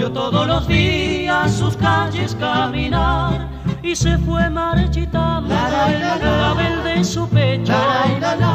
vio 0.00 0.10
todos 0.10 0.46
los 0.46 0.66
días 0.66 1.52
sus 1.52 1.76
calles 1.76 2.34
caminar 2.40 3.50
y 3.82 3.94
se 3.94 4.16
fue 4.16 4.48
marchitando 4.48 5.54
la 5.54 6.54
vez 6.56 6.84
de 6.84 7.04
su 7.04 7.28
pecho. 7.28 7.74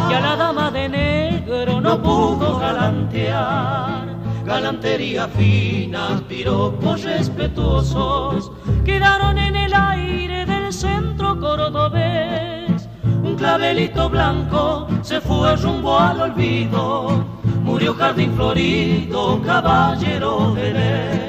Y 0.09 0.13
a 0.13 0.21
la 0.21 0.35
dama 0.37 0.71
de 0.71 0.89
negro 0.89 1.79
no 1.79 2.01
pudo 2.01 2.57
galantear. 2.57 4.07
Galantería 4.43 5.27
fina, 5.27 6.19
piropos 6.27 7.03
respetuosos 7.03 8.51
quedaron 8.83 9.37
en 9.37 9.55
el 9.55 9.73
aire 9.75 10.47
del 10.47 10.73
centro 10.73 11.39
cordobés. 11.39 12.89
Un 13.03 13.35
clavelito 13.35 14.09
blanco 14.09 14.87
se 15.03 15.21
fue 15.21 15.55
rumbo 15.57 15.99
al 15.99 16.21
olvido. 16.21 17.23
Murió 17.61 17.93
jardín 17.93 18.33
florido, 18.35 19.39
caballero 19.43 20.55
de 20.55 21.24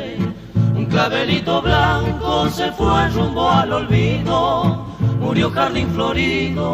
clavelito 0.96 1.60
blanco 1.60 2.48
se 2.48 2.72
fue 2.72 3.10
rumbo 3.10 3.50
al 3.50 3.70
olvido, 3.70 4.86
murió 5.20 5.50
jardín 5.50 5.90
florido. 5.90 6.64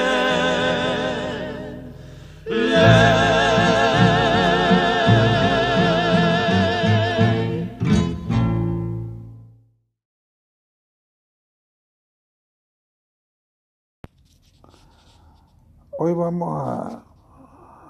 Hoy 16.00 16.14
vamos 16.14 16.62
a 16.62 17.07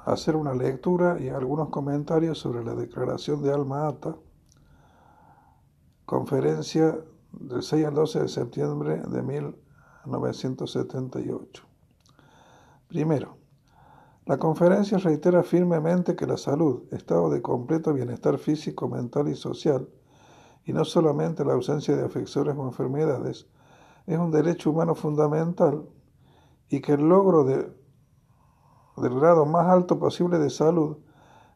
hacer 0.08 0.36
una 0.36 0.54
lectura 0.54 1.20
y 1.20 1.30
algunos 1.30 1.70
comentarios 1.70 2.38
sobre 2.38 2.64
la 2.64 2.76
declaración 2.76 3.42
de 3.44 3.52
Alma 3.52 3.88
Ata, 3.88 4.16
conferencia 6.06 7.00
del 7.34 7.62
6 7.62 7.86
al 7.86 7.94
12 7.94 8.22
de 8.22 8.30
septiembre 8.30 9.02
de 9.06 9.22
1978. 9.22 11.64
Primero, 12.88 13.36
la 14.26 14.38
conferencia 14.38 14.98
reitera 14.98 15.44
firmemente 15.44 16.16
que 16.16 16.26
la 16.26 16.38
salud, 16.38 16.84
estado 16.92 17.30
de 17.30 17.42
completo 17.42 17.94
bienestar 17.94 18.38
físico, 18.38 18.88
mental 18.88 19.28
y 19.28 19.36
social, 19.36 19.90
y 20.64 20.72
no 20.72 20.86
solamente 20.86 21.44
la 21.44 21.52
ausencia 21.54 21.98
de 21.98 22.06
afecciones 22.06 22.56
o 22.58 22.66
enfermedades, 22.66 23.48
es 24.06 24.18
un 24.18 24.32
derecho 24.32 24.72
humano 24.72 24.96
fundamental 24.96 25.84
y 26.70 26.80
que 26.80 26.94
el 26.94 27.10
logro 27.10 27.44
de 27.44 27.76
del 28.98 29.20
grado 29.20 29.46
más 29.46 29.68
alto 29.68 30.00
posible 30.00 30.40
de 30.40 30.50
salud 30.50 30.98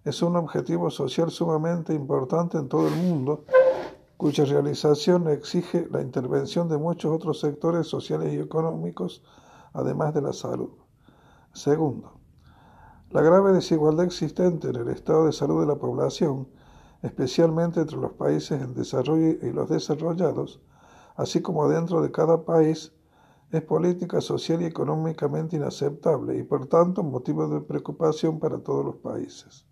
es 0.04 0.22
un 0.22 0.36
objetivo 0.36 0.90
social 0.90 1.32
sumamente 1.32 1.94
importante 1.94 2.58
en 2.58 2.70
todo 2.70 2.88
el 2.88 2.96
mundo, 2.96 3.46
cuya 4.18 4.46
realización 4.46 5.28
exige 5.28 5.88
la 5.92 6.02
intervención 6.02 6.70
de 6.70 6.78
muchos 6.78 7.12
otros 7.12 7.40
sectores 7.40 7.88
sociales 7.88 8.34
y 8.34 8.40
económicos, 8.40 9.24
además 9.74 10.14
de 10.14 10.22
la 10.22 10.34
salud. 10.34 10.70
Segundo, 11.54 12.14
la 13.10 13.22
grave 13.22 13.54
desigualdad 13.54 14.06
existente 14.06 14.70
en 14.70 14.76
el 14.76 14.88
estado 14.90 15.26
de 15.26 15.34
salud 15.34 15.62
de 15.62 15.68
la 15.68 15.76
población, 15.76 16.48
especialmente 17.02 17.82
entre 17.82 17.98
los 17.98 18.14
países 18.14 18.62
en 18.62 18.74
desarrollo 18.74 19.38
y 19.42 19.52
los 19.52 19.68
desarrollados, 19.70 20.62
así 21.16 21.42
como 21.42 21.68
dentro 21.68 22.02
de 22.02 22.12
cada 22.12 22.46
país, 22.46 22.94
es 23.52 23.62
política 23.64 24.22
social 24.22 24.62
y 24.62 24.66
económicamente 24.66 25.58
inaceptable 25.58 26.38
y 26.38 26.44
por 26.44 26.68
tanto 26.68 27.04
motivo 27.04 27.48
de 27.48 27.62
preocupación 27.62 28.40
para 28.40 28.60
todos 28.60 28.86
los 28.86 28.96
países. 28.96 29.66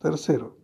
Tercero, 0.00 0.56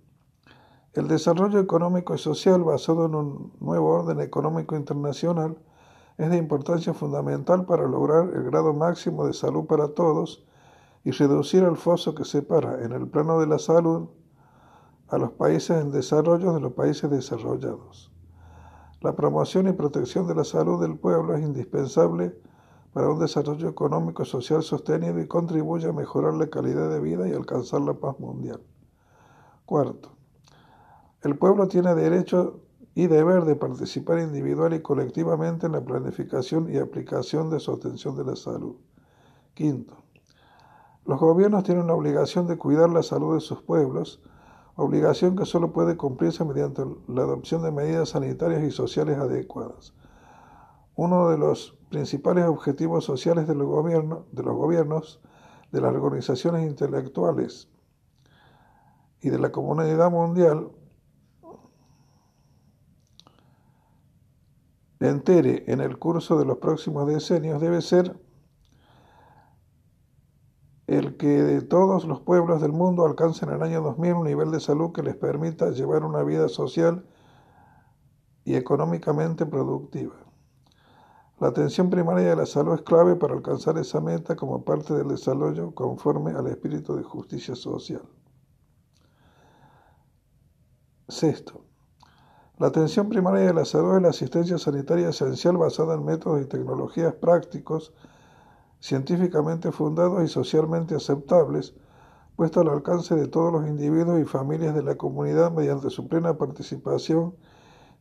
el 0.93 1.07
desarrollo 1.07 1.61
económico 1.61 2.15
y 2.15 2.19
social 2.19 2.65
basado 2.65 3.07
en 3.07 3.15
un 3.15 3.53
nuevo 3.61 3.91
orden 3.91 4.21
económico 4.21 4.75
internacional 4.75 5.57
es 6.19 6.31
de 6.31 6.37
importancia 6.37 6.93
fundamental 6.93 7.65
para 7.65 7.87
lograr 7.87 8.29
el 8.35 8.43
grado 8.43 8.75
máximo 8.75 9.27
de 9.27 9.33
salud 9.33 9.67
para 9.67 9.95
todos 9.95 10.45
y 11.05 11.13
reducir 11.13 11.63
el 11.63 11.77
foso 11.77 12.15
que 12.15 12.25
separa 12.25 12.85
en 12.85 12.93
el 12.93 13.09
plano 13.09 13.39
de 13.41 13.47
la 13.47 13.59
salud 13.59 14.09
a 15.09 15.17
los 15.17 15.31
países 15.31 15.81
en 15.81 15.93
desarrollo 15.93 16.53
de 16.53 16.61
los 16.61 16.73
países 16.73 17.09
desarrollados. 17.09 18.13
La 19.01 19.17
promoción 19.17 19.67
y 19.67 19.73
protección 19.73 20.27
de 20.27 20.35
la 20.35 20.45
salud 20.45 20.81
del 20.81 20.99
pueblo 20.99 21.35
es 21.35 21.43
indispensable 21.43 22.37
para 22.93 23.09
un 23.09 23.19
desarrollo 23.19 23.69
económico 23.69 24.23
y 24.23 24.27
social 24.27 24.63
sostenido 24.63 25.19
y 25.21 25.27
contribuye 25.27 25.89
a 25.89 25.93
mejorar 25.93 26.35
la 26.35 26.49
calidad 26.49 26.91
de 26.91 27.01
vida 27.01 27.27
y 27.27 27.33
alcanzar 27.33 27.81
la 27.81 27.95
paz 27.95 28.19
mundial. 28.19 28.61
Cuarto, 29.65 30.11
El 31.23 31.39
pueblo 31.39 31.67
tiene 31.69 31.95
derecho 31.95 32.61
y 32.95 33.07
deber 33.07 33.45
de 33.45 33.57
participar 33.57 34.19
individual 34.19 34.75
y 34.75 34.83
colectivamente 34.83 35.67
en 35.67 35.73
la 35.73 35.85
planificación 35.85 36.69
y 36.71 36.77
aplicación 36.77 37.49
de 37.49 37.61
su 37.61 37.73
atención 37.73 38.17
de 38.17 38.25
la 38.25 38.37
salud. 38.37 38.77
Quinto, 39.55 39.97
los 41.07 41.19
gobiernos 41.19 41.65
tienen 41.65 41.87
la 41.87 41.95
obligación 41.95 42.47
de 42.47 42.59
cuidar 42.59 42.91
la 42.91 43.03
salud 43.03 43.35
de 43.35 43.41
sus 43.41 43.63
pueblos, 43.63 44.21
obligación 44.81 45.37
que 45.37 45.45
solo 45.45 45.73
puede 45.73 45.97
cumplirse 45.97 46.45
mediante 46.45 46.83
la 47.07 47.23
adopción 47.23 47.63
de 47.63 47.71
medidas 47.71 48.11
sanitarias 48.11 48.63
y 48.63 48.71
sociales 48.71 49.19
adecuadas. 49.19 49.93
Uno 50.97 51.29
de 51.29 51.39
los 51.39 51.77
principales 51.91 52.47
objetivos 52.47 53.05
sociales 53.05 53.47
de 53.47 53.55
los, 53.55 53.67
gobiernos, 53.67 55.21
de 55.71 55.81
las 55.81 55.95
organizaciones 55.95 56.67
intelectuales 56.67 57.69
y 59.21 59.29
de 59.29 59.39
la 59.39 59.53
comunidad 59.53 60.11
mundial 60.11 60.71
entere 64.99 65.65
en 65.67 65.81
el 65.81 65.99
curso 65.99 66.39
de 66.39 66.45
los 66.45 66.59
próximos 66.59 67.07
decenios 67.07 67.61
debe 67.61 67.83
ser 67.83 68.19
el 70.91 71.17
que 71.17 71.29
de 71.29 71.63
todos 71.63 72.05
los 72.05 72.21
pueblos 72.21 72.61
del 72.61 72.73
mundo 72.73 73.07
alcancen 73.07 73.51
en 73.51 73.55
el 73.55 73.63
año 73.63 73.81
2000 73.81 74.13
un 74.13 74.25
nivel 74.25 74.51
de 74.51 74.59
salud 74.59 74.91
que 74.91 75.05
les 75.05 75.15
permita 75.15 75.71
llevar 75.71 76.03
una 76.03 76.25
vida 76.25 76.49
social 76.49 77.07
y 78.45 78.57
económicamente 78.57 79.47
productiva. 79.47 80.17
La 81.39 81.47
atención 81.47 81.91
primaria 81.91 82.31
de 82.31 82.37
la 82.37 82.45
salud 82.45 82.75
es 82.75 82.83
clave 82.83 83.15
para 83.15 83.35
alcanzar 83.35 83.79
esa 83.79 84.01
meta 84.01 84.35
como 84.35 84.65
parte 84.65 84.93
del 84.93 85.07
desarrollo 85.07 85.73
conforme 85.77 86.33
al 86.33 86.49
espíritu 86.49 86.97
de 86.97 87.05
justicia 87.05 87.55
social. 87.55 88.03
Sexto, 91.07 91.63
la 92.59 92.67
atención 92.67 93.09
primaria 93.09 93.47
de 93.47 93.55
la 93.55 93.65
salud 93.65 93.95
es 93.95 94.03
la 94.03 94.09
asistencia 94.09 94.59
sanitaria 94.59 95.11
esencial 95.11 95.57
basada 95.57 95.95
en 95.95 96.05
métodos 96.05 96.43
y 96.43 96.47
tecnologías 96.47 97.15
prácticos, 97.15 97.95
científicamente 98.81 99.71
fundados 99.73 100.25
y 100.25 100.29
socialmente 100.29 100.95
aceptables, 100.95 101.75
puestos 102.35 102.67
al 102.67 102.73
alcance 102.73 103.15
de 103.15 103.29
todos 103.29 103.53
los 103.53 103.69
individuos 103.69 104.19
y 104.21 104.25
familias 104.25 104.75
de 104.75 104.83
la 104.83 104.97
comunidad 104.97 105.53
mediante 105.53 105.91
su 105.91 106.09
plena 106.09 106.39
participación 106.39 107.35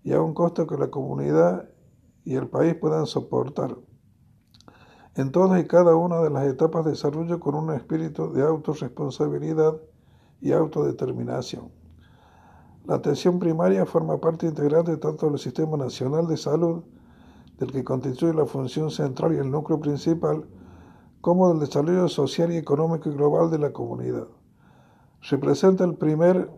y 0.03 0.13
a 0.13 0.21
un 0.21 0.33
costo 0.33 0.65
que 0.65 0.77
la 0.77 0.89
comunidad 0.89 1.69
y 2.23 2.35
el 2.35 2.47
país 2.47 2.75
puedan 2.75 3.05
soportar. 3.05 3.75
En 5.15 5.31
todas 5.31 5.59
y 5.59 5.67
cada 5.67 5.95
una 5.95 6.21
de 6.21 6.29
las 6.29 6.47
etapas 6.47 6.85
de 6.85 6.91
desarrollo 6.91 7.39
con 7.39 7.55
un 7.55 7.73
espíritu 7.73 8.31
de 8.31 8.43
autorresponsabilidad 8.43 9.75
y 10.39 10.53
autodeterminación. 10.53 11.71
La 12.85 12.95
atención 12.95 13.39
primaria 13.39 13.85
forma 13.85 14.19
parte 14.19 14.47
integrante 14.47 14.95
tanto 14.97 15.29
del 15.29 15.37
Sistema 15.37 15.75
Nacional 15.75 16.27
de 16.27 16.37
Salud, 16.37 16.83
del 17.57 17.71
que 17.71 17.83
constituye 17.83 18.33
la 18.33 18.45
función 18.45 18.89
central 18.89 19.33
y 19.33 19.37
el 19.37 19.51
núcleo 19.51 19.79
principal, 19.79 20.47
como 21.21 21.49
del 21.49 21.59
desarrollo 21.59 22.07
social 22.07 22.51
y 22.51 22.57
económico 22.57 23.09
y 23.09 23.13
global 23.13 23.51
de 23.51 23.59
la 23.59 23.73
comunidad. 23.73 24.27
Representa 25.29 25.83
el 25.83 25.95
primer 25.95 26.49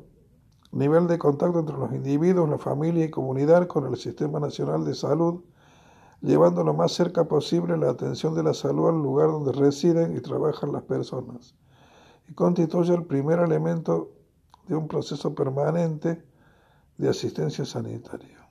nivel 0.71 1.07
de 1.07 1.17
contacto 1.17 1.59
entre 1.59 1.77
los 1.77 1.91
individuos, 1.93 2.49
la 2.49 2.57
familia 2.57 3.05
y 3.05 3.09
comunidad 3.09 3.67
con 3.67 3.87
el 3.87 3.97
Sistema 3.97 4.39
Nacional 4.39 4.85
de 4.85 4.93
Salud, 4.93 5.43
llevando 6.21 6.63
lo 6.63 6.73
más 6.73 6.91
cerca 6.91 7.27
posible 7.27 7.75
la 7.77 7.89
atención 7.89 8.35
de 8.35 8.43
la 8.43 8.53
salud 8.53 8.89
al 8.89 9.01
lugar 9.01 9.29
donde 9.29 9.51
residen 9.51 10.15
y 10.15 10.21
trabajan 10.21 10.71
las 10.71 10.83
personas, 10.83 11.55
y 12.29 12.33
constituye 12.33 12.93
el 12.93 13.05
primer 13.05 13.39
elemento 13.39 14.11
de 14.67 14.75
un 14.75 14.87
proceso 14.87 15.33
permanente 15.33 16.23
de 16.97 17.09
asistencia 17.09 17.65
sanitaria. 17.65 18.47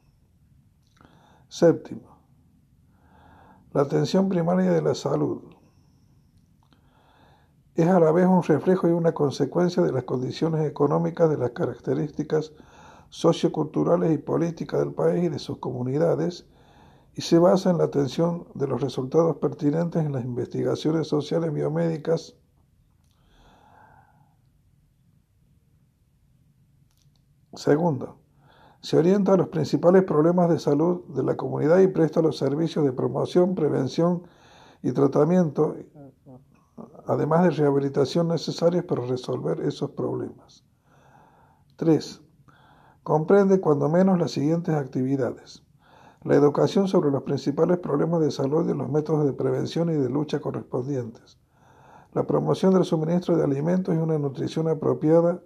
Séptimo, 1.48 2.18
la 3.72 3.82
atención 3.82 4.28
primaria 4.28 4.72
de 4.72 4.82
la 4.82 4.94
salud 4.94 5.59
es 7.82 7.88
a 7.88 8.00
la 8.00 8.12
vez 8.12 8.26
un 8.26 8.42
reflejo 8.42 8.88
y 8.88 8.92
una 8.92 9.12
consecuencia 9.12 9.82
de 9.82 9.92
las 9.92 10.04
condiciones 10.04 10.66
económicas, 10.66 11.30
de 11.30 11.38
las 11.38 11.50
características 11.50 12.52
socioculturales 13.08 14.12
y 14.12 14.18
políticas 14.18 14.80
del 14.80 14.92
país 14.92 15.24
y 15.24 15.28
de 15.28 15.38
sus 15.38 15.58
comunidades, 15.58 16.46
y 17.14 17.22
se 17.22 17.38
basa 17.38 17.70
en 17.70 17.78
la 17.78 17.84
atención 17.84 18.46
de 18.54 18.68
los 18.68 18.80
resultados 18.80 19.36
pertinentes 19.36 20.04
en 20.04 20.12
las 20.12 20.24
investigaciones 20.24 21.08
sociales 21.08 21.52
biomédicas 21.52 22.36
Segundo, 27.54 28.16
se 28.80 28.96
orienta 28.96 29.32
a 29.32 29.36
los 29.36 29.48
principales 29.48 30.04
problemas 30.04 30.48
de 30.48 30.60
salud 30.60 31.04
de 31.08 31.24
la 31.24 31.36
comunidad 31.36 31.80
y 31.80 31.88
presta 31.88 32.22
los 32.22 32.38
servicios 32.38 32.84
de 32.84 32.92
promoción, 32.92 33.56
prevención 33.56 34.22
y 34.82 34.92
tratamiento, 34.92 35.76
además 37.12 37.44
de 37.44 37.50
rehabilitación 37.50 38.28
necesarios 38.28 38.84
para 38.84 39.04
resolver 39.04 39.60
esos 39.60 39.90
problemas. 39.90 40.64
3. 41.76 42.20
Comprende 43.02 43.60
cuando 43.60 43.88
menos 43.88 44.18
las 44.18 44.32
siguientes 44.32 44.74
actividades. 44.74 45.62
La 46.22 46.34
educación 46.34 46.86
sobre 46.86 47.10
los 47.10 47.22
principales 47.22 47.78
problemas 47.78 48.20
de 48.20 48.30
salud 48.30 48.68
y 48.68 48.74
los 48.74 48.90
métodos 48.90 49.24
de 49.24 49.32
prevención 49.32 49.88
y 49.90 49.94
de 49.94 50.08
lucha 50.08 50.40
correspondientes. 50.40 51.38
La 52.12 52.24
promoción 52.24 52.74
del 52.74 52.84
suministro 52.84 53.36
de 53.36 53.44
alimentos 53.44 53.94
y 53.94 53.98
una 53.98 54.18
nutrición 54.18 54.68
apropiada 54.68 55.40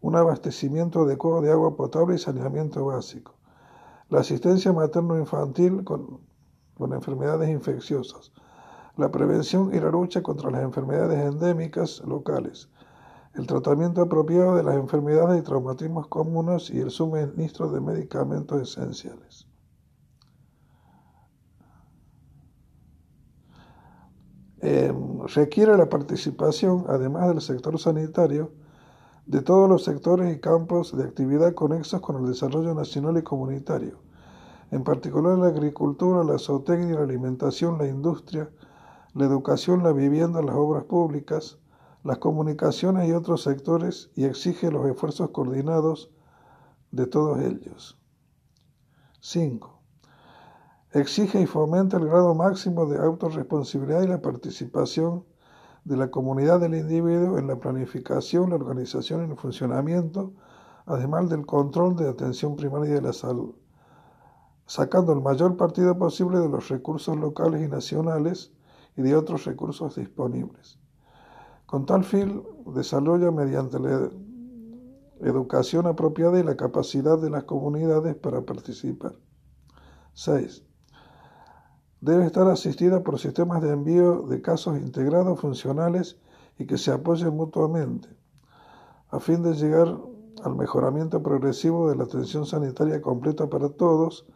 un 0.00 0.16
abastecimiento 0.16 1.02
adecuado 1.02 1.42
de 1.42 1.50
agua 1.50 1.76
potable 1.76 2.14
y 2.14 2.18
saneamiento 2.18 2.84
básico, 2.84 3.34
la 4.08 4.20
asistencia 4.20 4.72
materno-infantil 4.72 5.84
con, 5.84 6.20
con 6.76 6.92
enfermedades 6.92 7.50
infecciosas, 7.50 8.32
la 8.98 9.12
prevención 9.12 9.72
y 9.72 9.78
la 9.78 9.90
lucha 9.90 10.22
contra 10.22 10.50
las 10.50 10.62
enfermedades 10.62 11.24
endémicas 11.24 12.02
locales, 12.04 12.68
el 13.34 13.46
tratamiento 13.46 14.02
apropiado 14.02 14.56
de 14.56 14.64
las 14.64 14.74
enfermedades 14.74 15.40
y 15.40 15.44
traumatismos 15.44 16.08
comunes 16.08 16.68
y 16.70 16.80
el 16.80 16.90
suministro 16.90 17.70
de 17.70 17.80
medicamentos 17.80 18.60
esenciales. 18.60 19.46
Em, 24.60 25.20
requiere 25.32 25.76
la 25.76 25.88
participación, 25.88 26.84
además 26.88 27.28
del 27.28 27.40
sector 27.40 27.78
sanitario, 27.78 28.50
de 29.26 29.42
todos 29.42 29.68
los 29.68 29.84
sectores 29.84 30.34
y 30.34 30.40
campos 30.40 30.96
de 30.96 31.04
actividad 31.04 31.54
conexos 31.54 32.00
con 32.00 32.16
el 32.16 32.26
desarrollo 32.26 32.74
nacional 32.74 33.16
y 33.16 33.22
comunitario, 33.22 34.00
en 34.72 34.82
particular 34.82 35.38
la 35.38 35.48
agricultura, 35.48 36.24
la 36.24 36.38
zootecnia, 36.38 36.96
la 36.96 37.04
alimentación, 37.04 37.78
la 37.78 37.86
industria, 37.86 38.50
la 39.14 39.24
educación, 39.24 39.82
la 39.82 39.92
vivienda, 39.92 40.42
las 40.42 40.54
obras 40.54 40.84
públicas, 40.84 41.58
las 42.04 42.18
comunicaciones 42.18 43.08
y 43.08 43.12
otros 43.12 43.42
sectores 43.42 44.10
y 44.14 44.24
exige 44.24 44.70
los 44.70 44.86
esfuerzos 44.86 45.30
coordinados 45.30 46.10
de 46.90 47.06
todos 47.06 47.38
ellos. 47.40 47.98
5. 49.20 49.78
Exige 50.92 51.40
y 51.40 51.46
fomenta 51.46 51.98
el 51.98 52.06
grado 52.06 52.34
máximo 52.34 52.86
de 52.86 52.98
autorresponsabilidad 52.98 54.02
y 54.02 54.06
la 54.06 54.22
participación 54.22 55.24
de 55.84 55.96
la 55.96 56.10
comunidad 56.10 56.60
del 56.60 56.74
individuo 56.74 57.38
en 57.38 57.46
la 57.46 57.56
planificación, 57.56 58.50
la 58.50 58.56
organización 58.56 59.22
y 59.26 59.30
el 59.30 59.36
funcionamiento, 59.36 60.32
además 60.86 61.28
del 61.28 61.44
control 61.44 61.96
de 61.96 62.08
atención 62.08 62.56
primaria 62.56 62.94
de 62.94 63.02
la 63.02 63.12
salud, 63.12 63.54
sacando 64.66 65.12
el 65.12 65.20
mayor 65.20 65.56
partido 65.56 65.98
posible 65.98 66.38
de 66.38 66.48
los 66.48 66.68
recursos 66.68 67.16
locales 67.16 67.62
y 67.62 67.68
nacionales 67.68 68.52
y 68.98 69.02
de 69.02 69.16
otros 69.16 69.46
recursos 69.46 69.96
disponibles. 69.96 70.78
Con 71.64 71.86
tal 71.86 72.04
fin, 72.04 72.42
desarrolla 72.74 73.30
mediante 73.30 73.78
la 73.80 74.10
educación 75.20 75.86
apropiada 75.86 76.38
y 76.38 76.42
la 76.42 76.56
capacidad 76.56 77.18
de 77.18 77.30
las 77.30 77.44
comunidades 77.44 78.14
para 78.16 78.42
participar. 78.42 79.16
6 80.12 80.68
debe 82.00 82.26
estar 82.26 82.48
asistida 82.48 83.02
por 83.02 83.18
sistemas 83.18 83.62
de 83.62 83.70
envío 83.70 84.22
de 84.22 84.40
casos 84.40 84.78
integrados, 84.78 85.40
funcionales 85.40 86.18
y 86.58 86.66
que 86.66 86.78
se 86.78 86.92
apoyen 86.92 87.34
mutuamente, 87.34 88.08
a 89.10 89.20
fin 89.20 89.42
de 89.42 89.54
llegar 89.54 89.98
al 90.44 90.54
mejoramiento 90.54 91.22
progresivo 91.22 91.90
de 91.90 91.96
la 91.96 92.04
atención 92.04 92.46
sanitaria 92.46 93.00
completa 93.00 93.48
para 93.48 93.68
todos, 93.70 94.26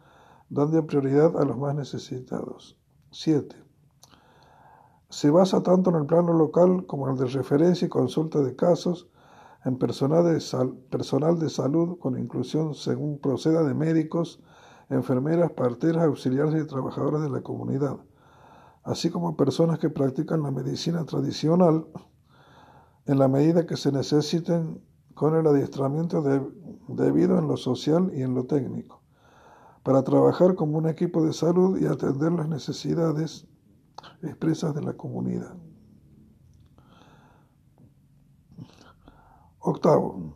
dando 0.49 0.85
prioridad 0.85 1.37
a 1.37 1.45
los 1.45 1.57
más 1.57 1.75
necesitados. 1.75 2.77
7. 3.11 3.62
Se 5.13 5.29
basa 5.29 5.61
tanto 5.61 5.91
en 5.91 5.97
el 5.97 6.05
plano 6.07 6.33
local 6.33 6.87
como 6.87 7.07
en 7.07 7.13
el 7.13 7.19
de 7.19 7.27
referencia 7.27 7.85
y 7.85 7.89
consulta 7.89 8.41
de 8.41 8.55
casos, 8.55 9.11
en 9.63 9.77
personal 9.77 10.23
de, 10.25 10.43
personal 10.89 11.37
de 11.37 11.51
salud 11.51 11.99
con 11.99 12.17
inclusión 12.17 12.73
según 12.73 13.19
proceda 13.19 13.63
de 13.63 13.75
médicos, 13.75 14.41
enfermeras, 14.89 15.51
parteras, 15.51 16.05
auxiliares 16.05 16.59
y 16.59 16.65
trabajadoras 16.65 17.21
de 17.21 17.29
la 17.29 17.41
comunidad, 17.41 17.97
así 18.81 19.11
como 19.11 19.37
personas 19.37 19.77
que 19.77 19.91
practican 19.91 20.41
la 20.41 20.49
medicina 20.49 21.05
tradicional 21.05 21.85
en 23.05 23.19
la 23.19 23.27
medida 23.27 23.67
que 23.67 23.77
se 23.77 23.91
necesiten 23.91 24.83
con 25.13 25.35
el 25.35 25.45
adiestramiento 25.45 26.23
debido 26.87 27.37
en 27.37 27.47
lo 27.47 27.57
social 27.57 28.11
y 28.15 28.23
en 28.23 28.33
lo 28.33 28.47
técnico, 28.47 29.03
para 29.83 30.01
trabajar 30.01 30.55
como 30.55 30.79
un 30.79 30.89
equipo 30.89 31.23
de 31.23 31.33
salud 31.33 31.79
y 31.79 31.85
atender 31.85 32.31
las 32.31 32.49
necesidades 32.49 33.47
expresas 34.21 34.73
de 34.75 34.81
la 34.81 34.93
comunidad. 34.93 35.55
Octavo, 39.59 40.35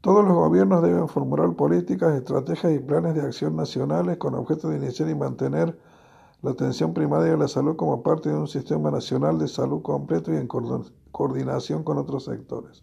todos 0.00 0.24
los 0.24 0.34
gobiernos 0.34 0.82
deben 0.82 1.08
formular 1.08 1.54
políticas, 1.56 2.14
estrategias 2.14 2.72
y 2.72 2.78
planes 2.78 3.14
de 3.14 3.20
acción 3.20 3.54
nacionales 3.54 4.16
con 4.16 4.34
objeto 4.34 4.70
de 4.70 4.78
iniciar 4.78 5.10
y 5.10 5.14
mantener 5.14 5.78
la 6.40 6.52
atención 6.52 6.94
primaria 6.94 7.32
de 7.32 7.36
la 7.36 7.48
salud 7.48 7.76
como 7.76 8.02
parte 8.02 8.30
de 8.30 8.36
un 8.36 8.48
sistema 8.48 8.90
nacional 8.90 9.38
de 9.38 9.46
salud 9.46 9.82
completo 9.82 10.32
y 10.32 10.36
en 10.36 10.48
coordinación 10.48 11.84
con 11.84 11.98
otros 11.98 12.24
sectores. 12.24 12.82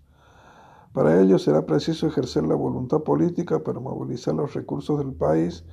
Para 0.94 1.20
ello 1.20 1.40
será 1.40 1.66
preciso 1.66 2.06
ejercer 2.06 2.44
la 2.44 2.56
voluntad 2.56 3.02
política 3.02 3.64
para 3.64 3.80
movilizar 3.80 4.36
los 4.36 4.54
recursos 4.54 5.00
del 5.00 5.14
país 5.14 5.64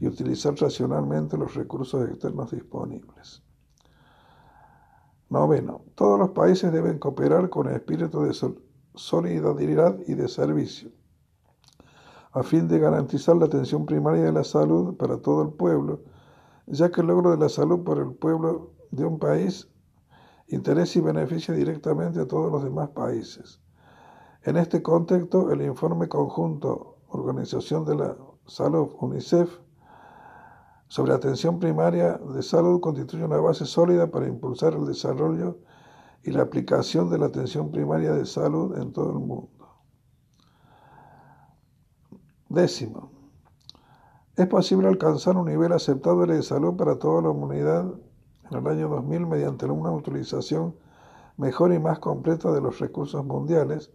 y 0.00 0.06
utilizar 0.06 0.54
racionalmente 0.54 1.36
los 1.36 1.54
recursos 1.54 2.08
externos 2.08 2.50
disponibles. 2.50 3.42
Noveno. 5.28 5.82
Todos 5.94 6.18
los 6.18 6.30
países 6.30 6.72
deben 6.72 6.98
cooperar 6.98 7.50
con 7.50 7.68
el 7.68 7.74
espíritu 7.74 8.22
de 8.22 8.32
solidaridad 8.94 9.98
y 10.06 10.14
de 10.14 10.28
servicio, 10.28 10.90
a 12.32 12.42
fin 12.42 12.68
de 12.68 12.78
garantizar 12.78 13.36
la 13.36 13.46
atención 13.46 13.86
primaria 13.86 14.24
de 14.24 14.32
la 14.32 14.44
salud 14.44 14.96
para 14.96 15.18
todo 15.18 15.42
el 15.42 15.50
pueblo, 15.50 16.00
ya 16.66 16.90
que 16.90 17.00
el 17.00 17.08
logro 17.08 17.30
de 17.30 17.38
la 17.38 17.48
salud 17.48 17.84
para 17.84 18.02
el 18.02 18.14
pueblo 18.14 18.72
de 18.90 19.04
un 19.04 19.18
país 19.18 19.68
interesa 20.48 20.98
y 20.98 21.02
beneficia 21.02 21.54
directamente 21.54 22.20
a 22.20 22.26
todos 22.26 22.52
los 22.52 22.62
demás 22.62 22.90
países. 22.90 23.60
En 24.42 24.56
este 24.56 24.80
contexto, 24.80 25.50
el 25.50 25.62
informe 25.62 26.08
conjunto 26.08 26.98
Organización 27.08 27.84
de 27.84 27.96
la 27.96 28.16
Salud 28.46 28.90
UNICEF 29.00 29.58
sobre 30.88 31.12
atención 31.12 31.58
primaria 31.58 32.14
de 32.18 32.42
salud 32.42 32.80
constituye 32.80 33.24
una 33.24 33.38
base 33.38 33.66
sólida 33.66 34.10
para 34.10 34.28
impulsar 34.28 34.74
el 34.74 34.86
desarrollo 34.86 35.58
y 36.22 36.30
la 36.30 36.42
aplicación 36.42 37.10
de 37.10 37.18
la 37.18 37.26
atención 37.26 37.70
primaria 37.70 38.12
de 38.12 38.26
salud 38.26 38.76
en 38.78 38.92
todo 38.92 39.10
el 39.10 39.18
mundo. 39.18 39.48
Décimo, 42.48 43.10
es 44.36 44.46
posible 44.46 44.88
alcanzar 44.88 45.36
un 45.36 45.46
nivel 45.46 45.72
aceptable 45.72 46.34
de 46.34 46.42
salud 46.42 46.76
para 46.76 46.98
toda 46.98 47.22
la 47.22 47.30
humanidad 47.30 47.86
en 48.50 48.58
el 48.58 48.66
año 48.66 48.88
2000 48.88 49.26
mediante 49.26 49.66
una 49.66 49.90
utilización 49.90 50.76
mejor 51.36 51.72
y 51.72 51.78
más 51.78 51.98
completa 51.98 52.52
de 52.52 52.60
los 52.60 52.78
recursos 52.78 53.24
mundiales, 53.24 53.90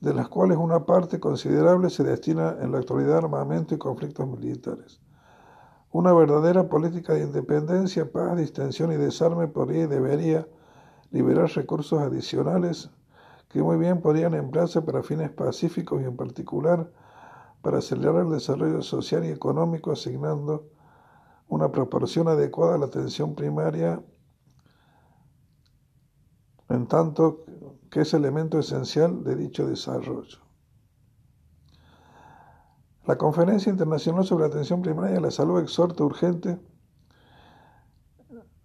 de 0.00 0.14
las 0.14 0.28
cuales 0.28 0.58
una 0.58 0.86
parte 0.86 1.20
considerable 1.20 1.90
se 1.90 2.04
destina 2.04 2.56
en 2.60 2.72
la 2.72 2.78
actualidad 2.78 3.16
a 3.16 3.18
armamento 3.18 3.74
y 3.74 3.78
conflictos 3.78 4.26
militares. 4.26 5.00
Una 5.92 6.12
verdadera 6.12 6.68
política 6.68 7.14
de 7.14 7.24
independencia, 7.24 8.12
paz, 8.12 8.36
distensión 8.36 8.92
y 8.92 8.96
desarme 8.96 9.48
podría 9.48 9.84
y 9.84 9.86
debería 9.88 10.46
liberar 11.10 11.50
recursos 11.50 12.00
adicionales 12.00 12.90
que 13.48 13.60
muy 13.60 13.76
bien 13.76 14.00
podrían 14.00 14.34
emplearse 14.34 14.82
para 14.82 15.02
fines 15.02 15.30
pacíficos 15.30 16.00
y 16.00 16.04
en 16.04 16.16
particular 16.16 16.92
para 17.60 17.78
acelerar 17.78 18.22
el 18.22 18.30
desarrollo 18.30 18.82
social 18.82 19.24
y 19.24 19.30
económico 19.30 19.90
asignando 19.90 20.68
una 21.48 21.72
proporción 21.72 22.28
adecuada 22.28 22.76
a 22.76 22.78
la 22.78 22.86
atención 22.86 23.34
primaria 23.34 24.00
en 26.68 26.86
tanto 26.86 27.44
que 27.90 28.02
es 28.02 28.14
elemento 28.14 28.60
esencial 28.60 29.24
de 29.24 29.34
dicho 29.34 29.66
desarrollo. 29.66 30.49
La 33.10 33.18
Conferencia 33.18 33.70
Internacional 33.70 34.24
sobre 34.24 34.46
Atención 34.46 34.82
Primaria 34.82 35.16
de 35.16 35.20
la 35.20 35.32
Salud 35.32 35.60
exhorta 35.60 36.04
urgente 36.04 36.60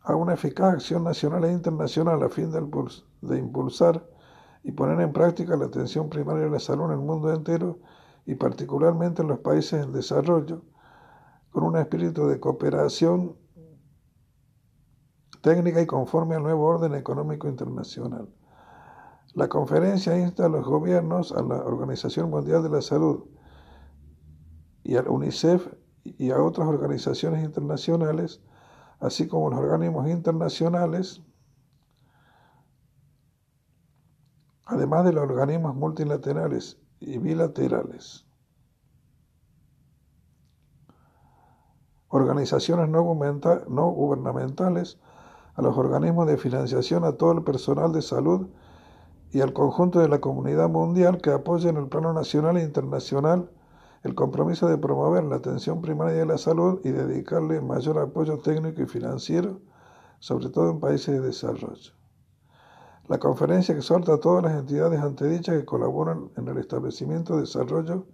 a 0.01 0.15
una 0.15 0.35
eficaz 0.35 0.75
acción 0.75 1.03
nacional 1.03 1.45
e 1.45 1.51
internacional 1.51 2.21
a 2.21 2.29
fin 2.29 2.51
de 2.51 3.39
impulsar 3.39 4.07
y 4.61 4.71
poner 4.71 5.01
en 5.01 5.13
práctica 5.13 5.57
la 5.57 5.65
atención 5.65 6.11
primaria 6.11 6.43
de 6.43 6.51
la 6.51 6.59
salud 6.59 6.85
en 6.85 6.91
el 6.91 6.99
mundo 6.99 7.33
entero 7.33 7.79
y 8.27 8.35
particularmente 8.35 9.23
en 9.23 9.29
los 9.29 9.39
países 9.39 9.83
en 9.83 9.91
desarrollo, 9.91 10.61
con 11.49 11.63
un 11.63 11.77
espíritu 11.77 12.27
de 12.27 12.39
cooperación 12.39 13.35
técnica 15.41 15.81
y 15.81 15.87
conforme 15.87 16.35
al 16.35 16.43
nuevo 16.43 16.67
orden 16.67 16.93
económico 16.93 17.47
internacional. 17.47 18.29
La 19.33 19.49
conferencia 19.49 20.15
insta 20.15 20.45
a 20.45 20.49
los 20.49 20.63
gobiernos, 20.67 21.31
a 21.31 21.41
la 21.41 21.65
Organización 21.65 22.29
Mundial 22.29 22.61
de 22.61 22.69
la 22.69 22.83
Salud 22.83 23.23
y 24.85 24.95
al 24.95 25.09
UNICEF 25.09 25.67
y 26.05 26.31
a 26.31 26.41
otras 26.41 26.69
organizaciones 26.69 27.43
internacionales 27.43 28.41
así 28.99 29.27
como 29.27 29.49
los 29.49 29.59
organismos 29.59 30.09
internacionales, 30.09 31.21
además 34.65 35.05
de 35.05 35.13
los 35.13 35.23
organismos 35.23 35.75
multilaterales 35.75 36.79
y 36.99 37.17
bilaterales. 37.17 38.25
Organizaciones 42.07 42.89
no, 42.89 43.03
gubernamentales, 43.03 44.99
a 45.55 45.61
los 45.61 45.77
organismos 45.77 46.27
de 46.27 46.37
financiación, 46.37 47.03
a 47.03 47.13
todo 47.13 47.33
el 47.33 47.43
personal 47.43 47.91
de 47.91 48.01
salud 48.01 48.47
y 49.31 49.41
al 49.41 49.53
conjunto 49.53 49.99
de 49.99 50.07
la 50.07 50.19
comunidad 50.19 50.69
mundial 50.69 51.19
que 51.21 51.31
apoyen 51.31 51.77
el 51.77 51.87
plano 51.87 52.13
nacional 52.13 52.57
e 52.57 52.63
internacional 52.63 53.49
el 54.05 54.13
compromiso 54.13 54.67
de 54.67 54.77
promover 54.77 55.23
la 55.23 55.37
atención 55.37 55.81
primaria 55.81 56.19
de 56.19 56.27
la 56.27 56.37
salud 56.37 56.79
y 56.83 56.91
dedicarle 56.91 57.59
mayor 57.59 57.97
apoyo 57.97 58.37
técnico 58.37 58.83
y 58.83 58.85
financiero, 58.85 59.61
sobre 60.19 60.49
todo 60.49 60.69
en 60.69 60.79
países 60.79 61.15
de 61.15 61.25
desarrollo. 61.25 61.91
La 63.07 63.17
conferencia 63.17 63.75
exhorta 63.75 64.13
a 64.13 64.19
todas 64.19 64.43
las 64.43 64.59
entidades 64.59 65.01
antedichas 65.01 65.57
que 65.57 65.65
colaboran 65.65 66.29
en 66.37 66.47
el 66.47 66.59
establecimiento, 66.59 67.39
desarrollo 67.39 68.05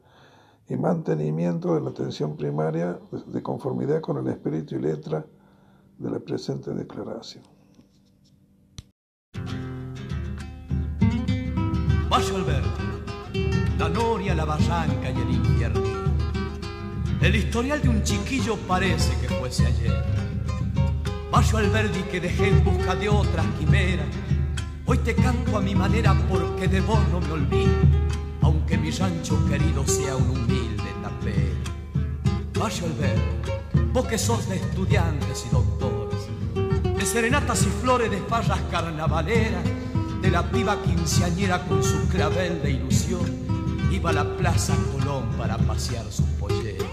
y 0.70 0.78
mantenimiento 0.78 1.76
de 1.76 1.82
la 1.82 1.90
atención 1.90 2.38
primaria 2.38 2.98
de 3.28 3.44
conformidad 3.44 4.00
con 4.00 4.18
el 4.18 4.28
espíritu 4.32 4.76
y 4.76 4.80
letra 4.80 5.26
de 5.98 6.10
la 6.10 6.20
presente 6.20 6.74
declaración. 6.74 7.44
La 14.42 14.46
barranca 14.46 15.12
y 15.12 15.22
el 15.22 15.36
infierno. 15.36 15.84
El 17.22 17.36
historial 17.36 17.80
de 17.80 17.90
un 17.90 18.02
chiquillo 18.02 18.58
parece 18.68 19.16
que 19.22 19.28
fuese 19.36 19.68
ayer. 19.68 20.04
Vayo 21.32 21.58
Alberdi 21.60 22.02
que 22.10 22.20
dejé 22.20 22.48
en 22.48 22.64
busca 22.64 22.96
de 22.96 23.08
otras 23.08 23.46
quimeras. 23.60 24.08
Hoy 24.88 24.98
te 24.98 25.14
canto 25.14 25.58
a 25.58 25.62
mi 25.62 25.76
manera 25.76 26.16
porque 26.28 26.68
de 26.68 26.82
vos 26.82 27.00
no 27.12 27.20
me 27.20 27.34
olvido, 27.34 27.72
aunque 28.42 28.80
mi 28.80 28.90
rancho 28.90 29.38
querido 29.48 29.86
sea 29.86 30.16
un 30.16 30.32
humilde 30.32 30.92
tapero. 31.04 31.62
Vayo 32.60 32.86
Alberdi, 32.88 33.92
vos 33.94 34.08
que 34.08 34.18
sos 34.18 34.50
de 34.50 34.56
estudiantes 34.56 35.46
y 35.48 35.54
doctores, 35.54 36.22
de 36.98 37.06
serenatas 37.06 37.62
y 37.62 37.70
flores 37.80 38.10
de 38.10 38.18
farras 38.22 38.62
carnavaleras, 38.72 39.64
de 40.20 40.32
la 40.32 40.50
piba 40.50 40.82
quinceañera 40.82 41.64
con 41.68 41.84
su 41.84 42.08
clavel 42.08 42.64
de 42.64 42.72
ilusión 42.72 43.51
iba 44.02 44.10
a 44.10 44.14
la 44.14 44.24
Plaza 44.24 44.74
Colón 44.92 45.26
para 45.38 45.58
pasear 45.60 46.04
sus 46.12 46.26
polleros. 46.40 46.88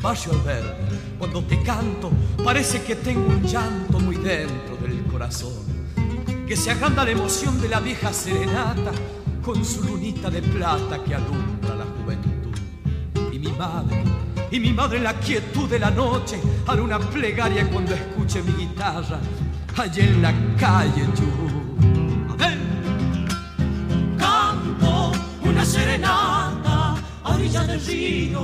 Vaya 0.00 0.30
verde, 0.44 0.98
cuando 1.18 1.44
te 1.44 1.62
canto, 1.62 2.10
parece 2.42 2.82
que 2.82 2.96
tengo 2.96 3.28
un 3.28 3.42
llanto 3.42 4.00
muy 4.00 4.16
dentro 4.16 4.76
del 4.78 5.02
corazón, 5.04 5.52
que 6.46 6.56
se 6.56 6.70
agranda 6.70 7.04
la 7.04 7.10
emoción 7.10 7.60
de 7.60 7.68
la 7.68 7.80
vieja 7.80 8.14
serenata 8.14 8.92
con 9.42 9.62
su 9.62 9.84
lunita 9.84 10.30
de 10.30 10.40
plata 10.40 11.04
que 11.04 11.14
alumbra 11.14 11.76
la 11.76 11.84
juventud. 11.84 12.58
Y 13.30 13.38
mi 13.38 13.52
madre, 13.52 14.02
y 14.50 14.58
mi 14.58 14.72
madre 14.72 14.98
en 14.98 15.04
la 15.04 15.20
quietud 15.20 15.68
de 15.68 15.78
la 15.78 15.90
noche 15.90 16.40
hará 16.66 16.80
una 16.80 16.98
plegaria 16.98 17.68
cuando 17.68 17.94
escuche 17.94 18.42
mi 18.42 18.52
guitarra 18.52 19.20
allá 19.76 20.02
en 20.02 20.22
la 20.22 20.32
calle 20.56 21.04
Chubut. 21.14 21.61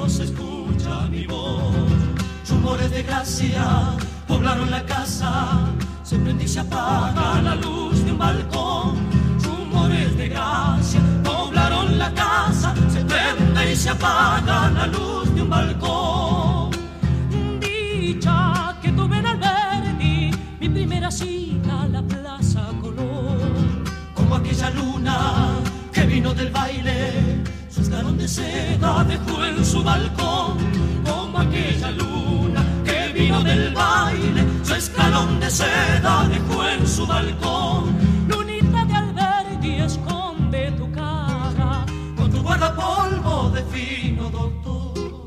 Se 0.08 0.24
escucha 0.24 1.06
mi 1.10 1.26
voz. 1.26 1.74
Rumores 2.48 2.90
de 2.90 3.02
gracia 3.02 3.96
poblaron 4.26 4.70
la 4.70 4.84
casa, 4.84 5.70
se 6.02 6.18
prende 6.18 6.44
y 6.44 6.48
se 6.48 6.60
apaga 6.60 7.40
la 7.42 7.54
luz 7.54 8.04
de 8.04 8.12
un 8.12 8.18
balcón. 8.18 8.96
Rumores 9.42 10.16
de 10.16 10.28
gracia 10.28 11.00
poblaron 11.22 11.98
la 11.98 12.12
casa, 12.14 12.74
se 12.90 13.04
prende 13.04 13.72
y 13.72 13.76
se 13.76 13.90
apaga 13.90 14.70
la 14.70 14.86
luz 14.86 15.34
de 15.34 15.42
un 15.42 15.50
balcón. 15.50 16.70
Dicha 17.60 18.76
que 18.82 18.90
tuve 18.92 19.18
en 19.18 19.26
Alberti, 19.26 20.30
mi 20.60 20.68
primera 20.68 21.10
cita 21.10 21.82
a 21.82 21.88
la 21.88 22.02
Plaza 22.02 22.62
Colón. 22.80 23.84
Como 24.14 24.34
aquella 24.34 24.70
luna 24.70 25.58
vino 26.08 26.32
del 26.32 26.50
baile, 26.50 27.27
escalón 27.98 28.18
de 28.18 28.28
seda 28.28 29.04
dejó 29.04 29.44
en 29.44 29.64
su 29.64 29.82
balcón, 29.82 30.56
como 31.04 31.38
aquella 31.38 31.90
luna 31.90 32.64
que 32.84 33.12
vino 33.12 33.42
del 33.42 33.74
baile, 33.74 34.44
su 34.62 34.74
escalón 34.74 35.40
de 35.40 35.50
seda 35.50 36.28
dejó 36.28 36.68
en 36.68 36.86
su 36.86 37.04
balcón. 37.06 37.96
Lunita 38.28 38.84
de 38.84 38.94
Alberti 38.94 39.74
esconde 39.80 40.70
tu 40.72 40.92
cara, 40.92 41.84
con 42.16 42.30
tu 42.30 42.40
guardapolvo 42.40 43.50
de 43.50 43.64
fino 43.64 44.30
doctor. 44.30 45.26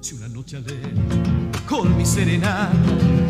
Si 0.00 0.14
una 0.14 0.28
noche 0.28 0.58
alegre 0.58 0.92
con 1.66 1.96
mi 1.96 2.06
serenata 2.06 2.70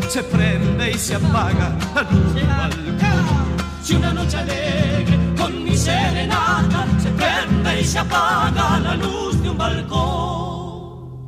se 0.07 0.21
prende 0.21 0.91
y 0.91 0.97
se 0.99 1.15
apaga 1.15 1.75
la 1.95 2.01
luz 2.03 2.35
del 2.35 2.45
balcón. 2.45 3.55
Si 3.81 3.95
una 3.95 4.13
noche 4.13 4.37
alegre 4.37 5.24
mi 5.75 5.81
serenata 5.81 6.87
se 7.03 7.09
prende 7.09 7.81
y 7.81 7.83
se 7.83 7.99
apaga 7.99 8.79
la 8.79 8.95
luz 8.95 9.41
de 9.41 9.49
un 9.49 9.57
balcón. 9.57 11.25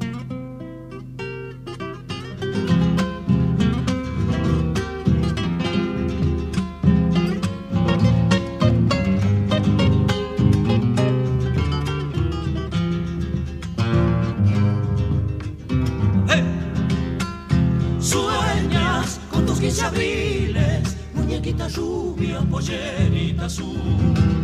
Sueñas 17.99 19.19
con 19.29 19.45
tus 19.45 19.83
abriles, 19.83 20.95
muñequita 21.13 21.67
rubia, 21.67 22.39
pollerita 22.49 23.45
azul. 23.45 24.36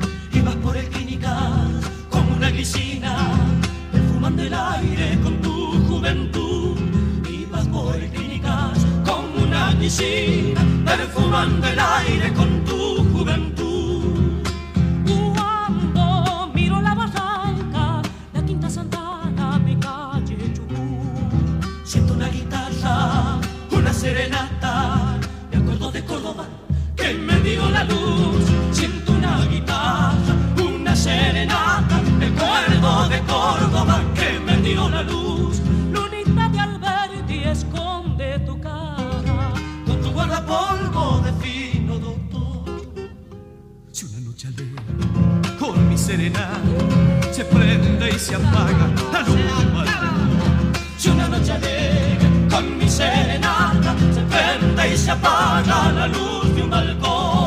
Vas 0.46 0.56
por 0.56 0.76
el 0.78 0.88
clinical 0.90 1.80
como 2.10 2.36
una 2.36 2.50
glicina, 2.50 3.16
perfumando 3.92 4.44
el 4.44 4.54
aire 4.54 5.20
con 5.24 5.42
tu 5.42 5.72
juventud. 5.88 6.78
Y 7.30 7.46
vas 7.46 7.68
por 7.68 7.96
el 7.96 8.10
clinical 8.10 8.74
como 9.06 9.46
una 9.46 9.74
glicina, 9.74 10.62
perfumando 10.86 11.68
el 11.68 11.80
aire 11.80 12.34
con 12.34 12.64
tu 12.66 13.04
juventud. 13.14 14.44
Cuando 15.34 16.52
miro 16.54 16.82
la 16.82 16.94
barranca, 16.94 18.02
la 18.34 18.46
Quinta 18.46 18.70
Santana, 18.70 19.60
mi 19.60 19.76
calle 19.78 20.38
Chubut, 20.54 21.64
siento 21.86 22.14
una 22.14 22.28
guitarra, 22.28 23.40
una 23.72 23.94
serenata, 23.94 25.18
me 25.52 25.58
acuerdo 25.58 25.92
de 25.92 26.04
Córdoba, 26.04 26.46
que 26.96 27.14
me 27.14 27.40
dio 27.40 27.70
la 27.70 27.84
luz, 27.86 28.43
la 35.04 35.12
luz, 35.12 35.62
Lunita 35.92 36.50
de 36.50 36.60
Alberti 36.60 37.44
esconde 37.44 38.40
tu 38.40 38.60
cara, 38.60 39.54
con 39.86 40.02
tu 40.02 40.12
guardapolvo 40.12 41.22
de 41.22 41.34
fino 41.42 41.98
doctor. 41.98 42.82
Si 43.92 44.06
una 44.06 44.20
noche 44.20 44.48
alegre 44.48 44.84
con 45.60 45.90
mi 45.90 45.98
serenata 45.98 47.32
se 47.32 47.46
prende 47.46 48.10
y 48.10 48.20
se 48.20 48.36
apaga 48.36 48.88
la 49.12 49.22
luz. 49.22 49.90
Si 50.98 51.10
una 51.10 51.28
noche 51.28 51.52
alegre 51.52 52.48
con 52.50 52.78
mi 52.78 52.90
serenata 52.90 53.96
se 54.14 54.22
prende 54.22 54.94
y 54.94 54.98
se 54.98 55.12
apaga 55.12 55.92
la 55.92 56.08
luz 56.08 56.56
de 56.56 56.64
un 56.64 56.70
balcón. 56.70 57.43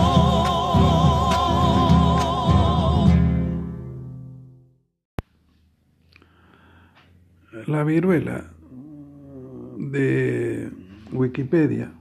Viruela 7.86 8.50
de 9.78 10.70
Wikipedia 11.12 11.92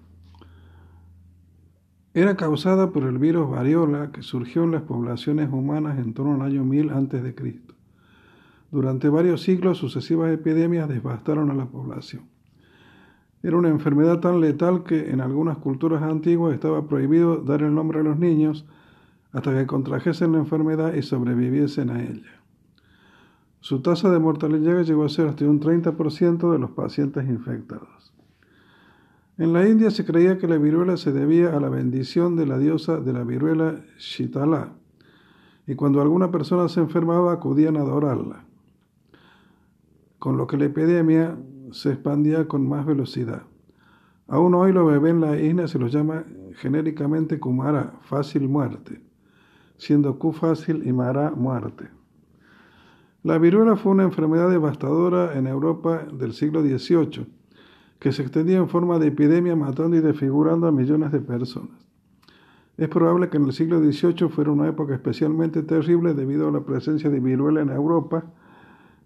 era 2.16 2.36
causada 2.36 2.92
por 2.92 3.04
el 3.04 3.18
virus 3.18 3.50
variola 3.50 4.12
que 4.12 4.22
surgió 4.22 4.64
en 4.64 4.72
las 4.72 4.84
poblaciones 4.84 5.50
humanas 5.52 6.00
en 6.00 6.14
torno 6.14 6.36
al 6.36 6.42
año 6.44 6.64
1000 6.64 6.90
a.C. 6.92 7.60
Durante 8.72 9.10
varios 9.10 9.42
siglos 9.42 9.78
sucesivas 9.78 10.34
epidemias 10.34 10.88
devastaron 10.88 11.52
a 11.52 11.54
la 11.54 11.66
población. 11.66 12.24
Era 13.44 13.58
una 13.58 13.70
enfermedad 13.70 14.22
tan 14.22 14.40
letal 14.40 14.84
que 14.84 15.12
en 15.12 15.22
algunas 15.22 15.58
culturas 15.58 16.02
antiguas 16.04 16.54
estaba 16.54 16.88
prohibido 16.88 17.38
dar 17.38 17.62
el 17.62 17.76
nombre 17.76 18.00
a 18.00 18.04
los 18.04 18.18
niños 18.18 18.66
hasta 19.34 19.54
que 19.54 19.68
contrajesen 19.68 20.32
la 20.32 20.40
enfermedad 20.40 20.94
y 20.94 21.02
sobreviviesen 21.02 21.90
a 21.90 22.02
ella. 22.02 22.35
Su 23.66 23.80
tasa 23.80 24.12
de 24.12 24.20
mortalidad 24.20 24.84
llegó 24.84 25.06
a 25.06 25.10
ser 25.10 25.28
hasta 25.28 25.44
un 25.44 25.60
30% 25.60 26.52
de 26.52 26.60
los 26.60 26.70
pacientes 26.70 27.28
infectados. 27.28 28.14
En 29.40 29.54
la 29.54 29.68
India 29.68 29.90
se 29.90 30.06
creía 30.06 30.38
que 30.38 30.48
la 30.48 30.60
viruela 30.60 30.98
se 30.98 31.12
debía 31.12 31.50
a 31.58 31.60
la 31.60 31.70
bendición 31.70 32.36
de 32.36 32.46
la 32.46 32.60
diosa 32.60 33.00
de 33.00 33.12
la 33.12 33.24
viruela 33.24 33.82
Shitala, 33.98 34.74
y 35.66 35.74
cuando 35.74 36.00
alguna 36.00 36.30
persona 36.30 36.70
se 36.70 36.80
enfermaba 36.80 37.34
acudían 37.34 37.76
a 37.78 37.80
adorarla, 37.80 38.46
con 40.20 40.38
lo 40.38 40.46
que 40.46 40.58
la 40.58 40.66
epidemia 40.66 41.36
se 41.72 41.94
expandía 41.94 42.48
con 42.48 42.70
más 42.70 42.86
velocidad. 42.86 43.48
Aún 44.28 44.54
hoy 44.54 44.74
los 44.74 44.86
bebés 44.86 45.14
en 45.14 45.22
la 45.22 45.40
isla 45.40 45.68
se 45.68 45.80
los 45.80 45.92
llama 45.92 46.24
genéricamente 46.58 47.40
Kumara, 47.40 47.96
fácil 48.04 48.48
muerte, 48.48 49.02
siendo 49.78 50.20
Ku 50.20 50.34
fácil 50.34 50.88
y 50.88 50.94
Mara 50.94 51.32
muerte. 51.32 51.90
La 53.26 53.40
viruela 53.40 53.76
fue 53.76 53.92
una 53.92 54.04
enfermedad 54.04 54.52
devastadora 54.52 55.36
en 55.36 55.48
Europa 55.48 56.06
del 56.14 56.34
siglo 56.34 56.62
XVIII, 56.62 57.26
que 57.98 58.12
se 58.12 58.22
extendía 58.22 58.58
en 58.58 58.70
forma 58.70 59.00
de 59.00 59.08
epidemia 59.08 59.56
matando 59.56 59.98
y 59.98 60.00
desfigurando 60.00 60.68
a 60.68 60.72
millones 60.72 61.12
de 61.12 61.22
personas. 61.22 61.76
Es 62.78 62.88
probable 62.88 63.30
que 63.30 63.38
en 63.38 63.46
el 63.46 63.54
siglo 63.54 63.80
XVIII 63.80 64.30
fuera 64.30 64.52
una 64.52 64.68
época 64.68 64.94
especialmente 64.94 65.64
terrible 65.64 66.14
debido 66.14 66.50
a 66.50 66.52
la 66.52 66.60
presencia 66.60 67.10
de 67.10 67.20
viruela 67.20 67.62
en 67.62 67.72
Europa, 67.72 68.26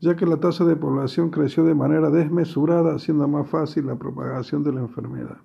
ya 0.01 0.17
que 0.17 0.25
la 0.25 0.35
tasa 0.35 0.65
de 0.65 0.75
población 0.75 1.29
creció 1.29 1.63
de 1.63 1.75
manera 1.75 2.09
desmesurada, 2.09 2.95
haciendo 2.95 3.25
más 3.29 3.47
fácil 3.47 3.85
la 3.85 3.95
propagación 3.95 4.65
de 4.65 4.73
la 4.73 4.81
enfermedad. 4.81 5.37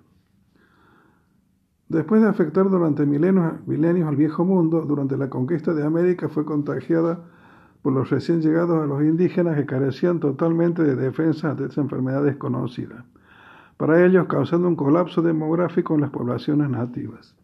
Después 1.87 2.21
de 2.21 2.27
afectar 2.27 2.69
durante 2.69 3.05
milenios, 3.05 3.53
milenios 3.67 4.09
al 4.09 4.17
viejo 4.17 4.43
mundo, 4.43 4.81
durante 4.81 5.15
la 5.15 5.29
conquista 5.29 5.73
de 5.73 5.85
América 5.85 6.27
fue 6.27 6.43
contagiada 6.43 7.23
por 7.85 7.93
los 7.93 8.09
recién 8.09 8.41
llegados 8.41 8.81
a 8.81 8.87
los 8.87 9.03
indígenas 9.03 9.55
que 9.55 9.67
carecían 9.67 10.19
totalmente 10.19 10.81
de 10.81 10.95
defensas 10.95 11.55
de 11.55 11.67
esta 11.67 11.81
enfermedad 11.81 12.23
desconocida, 12.23 13.05
para 13.77 14.03
ellos 14.03 14.25
causando 14.25 14.67
un 14.67 14.75
colapso 14.75 15.21
demográfico 15.21 15.93
en 15.93 16.01
las 16.01 16.09
poblaciones 16.09 16.67
nativas. 16.67 17.35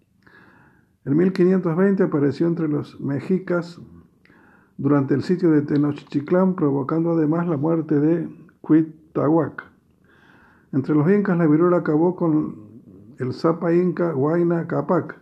En 1.06 1.16
1520 1.16 2.02
apareció 2.02 2.48
entre 2.48 2.68
los 2.68 3.00
mexicas 3.00 3.80
durante 4.78 5.14
el 5.14 5.22
sitio 5.22 5.52
de 5.52 5.62
Tenochtitlán, 5.62 6.56
provocando 6.56 7.12
además 7.12 7.48
la 7.48 7.58
muerte 7.58 8.00
de 8.00 8.28
Cuitlahuac. 8.62 9.64
Entre 10.74 10.96
los 10.96 11.08
incas 11.12 11.38
la 11.38 11.46
viruela 11.46 11.78
acabó 11.78 12.16
con 12.16 12.56
el 13.20 13.32
Zapa 13.34 13.76
Inca 13.76 14.16
Huayna 14.16 14.66
Capac, 14.66 15.20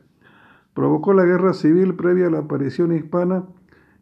provocó 0.73 1.12
la 1.13 1.25
guerra 1.25 1.51
civil 1.51 1.95
previa 1.95 2.27
a 2.27 2.32
la 2.32 2.39
aparición 2.39 2.95
hispana 2.95 3.43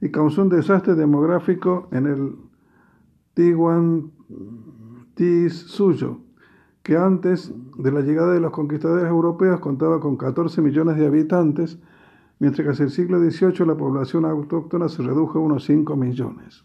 y 0.01 0.11
causó 0.11 0.41
un 0.43 0.49
desastre 0.49 0.95
demográfico 0.95 1.87
en 1.91 2.07
el 2.07 2.35
Tihuantinsuyo, 3.33 6.19
que 6.83 6.97
antes 6.97 7.53
de 7.77 7.91
la 7.91 8.01
llegada 8.01 8.33
de 8.33 8.39
los 8.39 8.51
conquistadores 8.51 9.07
europeos 9.07 9.59
contaba 9.59 9.99
con 9.99 10.17
14 10.17 10.61
millones 10.61 10.97
de 10.97 11.07
habitantes, 11.07 11.79
mientras 12.39 12.65
que 12.65 12.71
hacia 12.71 12.85
el 12.85 12.91
siglo 12.91 13.19
XVIII 13.19 13.65
la 13.65 13.75
población 13.75 14.25
autóctona 14.25 14.87
se 14.89 15.01
redujo 15.01 15.39
a 15.39 15.41
unos 15.41 15.65
5 15.65 15.95
millones. 15.95 16.63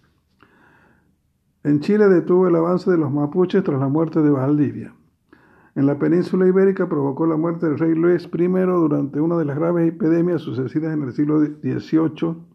En 1.64 1.80
Chile 1.80 2.08
detuvo 2.08 2.48
el 2.48 2.56
avance 2.56 2.90
de 2.90 2.98
los 2.98 3.12
mapuches 3.12 3.62
tras 3.62 3.78
la 3.80 3.88
muerte 3.88 4.20
de 4.20 4.30
Valdivia. 4.30 4.94
En 5.74 5.86
la 5.86 5.98
península 5.98 6.46
ibérica 6.46 6.86
provocó 6.88 7.24
la 7.26 7.36
muerte 7.36 7.66
del 7.66 7.78
rey 7.78 7.94
Luis 7.94 8.28
I 8.32 8.48
durante 8.48 9.20
una 9.20 9.38
de 9.38 9.46
las 9.46 9.56
graves 9.56 9.88
epidemias 9.88 10.42
sucedidas 10.42 10.92
en 10.92 11.02
el 11.02 11.12
siglo 11.12 11.40
XVIII 11.40 12.51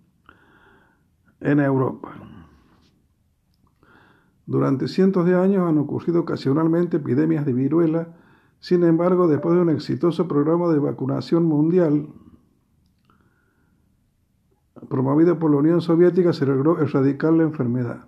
en 1.41 1.59
Europa. 1.59 2.13
Durante 4.45 4.87
cientos 4.87 5.25
de 5.25 5.35
años 5.35 5.67
han 5.67 5.77
ocurrido 5.77 6.21
ocasionalmente 6.21 6.97
epidemias 6.97 7.45
de 7.45 7.53
viruela, 7.53 8.15
sin 8.59 8.83
embargo, 8.83 9.27
después 9.27 9.55
de 9.55 9.61
un 9.61 9.69
exitoso 9.69 10.27
programa 10.27 10.69
de 10.69 10.79
vacunación 10.79 11.43
mundial 11.45 12.07
promovido 14.89 15.37
por 15.37 15.51
la 15.51 15.57
Unión 15.57 15.81
Soviética, 15.81 16.33
se 16.33 16.45
logró 16.45 16.79
erradicar 16.79 17.33
la 17.33 17.43
enfermedad. 17.43 18.05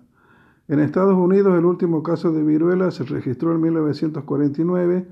En 0.68 0.80
Estados 0.80 1.16
Unidos, 1.16 1.58
el 1.58 1.64
último 1.64 2.02
caso 2.02 2.32
de 2.32 2.42
viruela 2.42 2.90
se 2.90 3.04
registró 3.04 3.52
en 3.52 3.60
1949, 3.60 5.08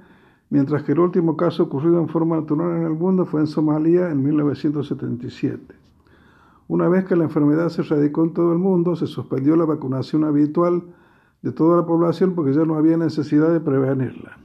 mientras 0.50 0.82
que 0.84 0.92
el 0.92 1.00
último 1.00 1.36
caso 1.36 1.64
ocurrido 1.64 2.00
en 2.00 2.08
forma 2.08 2.36
natural 2.36 2.76
en 2.76 2.84
el 2.84 2.94
mundo 2.94 3.26
fue 3.26 3.40
en 3.40 3.46
Somalia 3.48 4.10
en 4.10 4.22
1977. 4.22 5.87
Una 6.68 6.88
vez 6.88 7.06
que 7.06 7.16
la 7.16 7.24
enfermedad 7.24 7.70
se 7.70 7.82
radicó 7.82 8.22
en 8.24 8.34
todo 8.34 8.52
el 8.52 8.58
mundo, 8.58 8.94
se 8.94 9.06
suspendió 9.06 9.56
la 9.56 9.64
vacunación 9.64 10.24
habitual 10.24 10.84
de 11.42 11.50
toda 11.50 11.78
la 11.78 11.86
población 11.86 12.34
porque 12.34 12.52
ya 12.52 12.64
no 12.64 12.76
había 12.76 12.96
necesidad 12.98 13.50
de 13.50 13.60
prevenirla. 13.60 14.36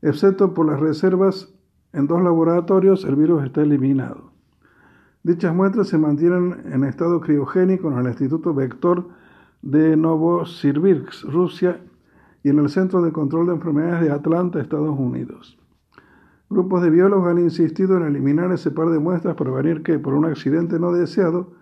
Excepto 0.00 0.54
por 0.54 0.66
las 0.66 0.80
reservas 0.80 1.52
en 1.92 2.06
dos 2.06 2.22
laboratorios, 2.22 3.04
el 3.04 3.16
virus 3.16 3.44
está 3.44 3.62
eliminado. 3.62 4.30
Dichas 5.22 5.54
muestras 5.54 5.88
se 5.88 5.98
mantienen 5.98 6.62
en 6.72 6.84
estado 6.84 7.20
criogénico 7.20 7.90
en 7.90 7.98
el 7.98 8.06
Instituto 8.06 8.54
Vector 8.54 9.08
de 9.60 9.96
Novosibirsk, 9.96 11.24
Rusia, 11.24 11.82
y 12.42 12.50
en 12.50 12.60
el 12.60 12.70
Centro 12.70 13.02
de 13.02 13.12
Control 13.12 13.46
de 13.46 13.54
Enfermedades 13.54 14.00
de 14.02 14.12
Atlanta, 14.12 14.60
Estados 14.60 14.98
Unidos. 14.98 15.58
Grupos 16.50 16.82
de 16.82 16.88
biólogos 16.90 17.28
han 17.28 17.38
insistido 17.38 17.98
en 17.98 18.04
eliminar 18.04 18.50
ese 18.52 18.70
par 18.70 18.88
de 18.88 18.98
muestras 18.98 19.34
para 19.36 19.52
prevenir 19.52 19.82
que, 19.82 19.98
por 19.98 20.14
un 20.14 20.24
accidente 20.24 20.78
no 20.78 20.92
deseado, 20.92 21.52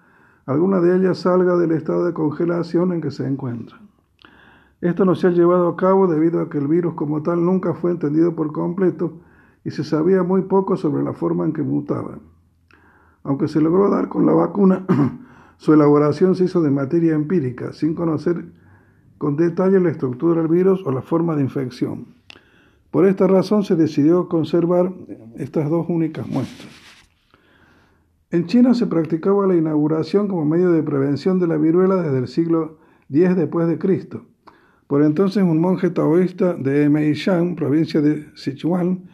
alguna 0.47 0.81
de 0.81 0.97
ellas 0.97 1.19
salga 1.19 1.57
del 1.57 1.73
estado 1.73 2.05
de 2.05 2.13
congelación 2.13 2.93
en 2.93 3.01
que 3.01 3.11
se 3.11 3.27
encuentra. 3.27 3.81
Esto 4.81 5.05
no 5.05 5.17
se 5.17 5.27
ha 5.27 5.31
llevado 5.31 5.69
a 5.69 5.77
cabo 5.77 6.07
debido 6.07 6.41
a 6.41 6.49
que 6.49 6.59
el 6.59 6.69
virus 6.69 6.95
como 6.95 7.23
tal 7.23 7.45
nunca 7.45 7.75
fue 7.75 7.91
entendido 7.91 8.37
por 8.37 8.53
completo 8.53 9.15
y 9.65 9.73
se 9.73 9.83
sabía 9.83 10.23
muy 10.23 10.43
poco 10.43 10.77
sobre 10.77 11.03
la 11.03 11.15
forma 11.15 11.45
en 11.45 11.53
que 11.53 11.63
mutaba. 11.63 12.19
Aunque 13.25 13.49
se 13.49 13.61
logró 13.61 13.91
dar 13.91 14.09
con 14.09 14.25
la 14.25 14.35
vacuna, 14.35 14.87
su 15.57 15.73
elaboración 15.73 16.37
se 16.37 16.45
hizo 16.45 16.63
de 16.63 16.71
materia 16.71 17.15
empírica, 17.15 17.73
sin 17.73 17.97
conocer 17.97 18.45
con 19.19 19.35
detalle 19.35 19.81
la 19.81 19.91
estructura 19.91 20.43
del 20.43 20.49
virus 20.49 20.87
o 20.87 20.93
la 20.93 21.03
forma 21.03 21.35
de 21.35 21.43
infección. 21.43 22.07
Por 22.97 23.05
esta 23.07 23.27
razón 23.27 23.63
se 23.63 23.77
decidió 23.77 24.27
conservar 24.27 24.91
estas 25.37 25.69
dos 25.69 25.85
únicas 25.91 26.27
muestras. 26.27 26.73
En 28.31 28.47
China 28.47 28.73
se 28.73 28.87
practicaba 28.87 29.47
la 29.47 29.55
inauguración 29.55 30.29
como 30.29 30.47
medio 30.47 30.73
de 30.73 30.83
prevención 30.83 31.39
de 31.39 31.47
la 31.47 31.59
viruela 31.59 31.97
desde 31.97 32.17
el 32.17 32.27
siglo 32.27 32.79
X 33.11 33.37
después 33.37 33.69
de 33.69 33.77
Cristo. 33.77 34.25
Por 34.87 35.03
entonces 35.03 35.43
un 35.43 35.61
monje 35.61 35.91
taoísta 35.91 36.55
de 36.55 36.89
Meishan, 36.89 37.55
provincia 37.55 38.01
de 38.01 38.31
Sichuan, 38.35 39.11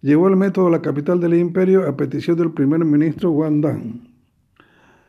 llevó 0.00 0.28
el 0.28 0.36
método 0.36 0.68
a 0.68 0.70
la 0.70 0.80
capital 0.80 1.20
del 1.20 1.34
imperio 1.34 1.86
a 1.86 1.94
petición 1.94 2.38
del 2.38 2.52
primer 2.52 2.86
ministro 2.86 3.32
Wang 3.32 3.60
Dan. 3.60 4.14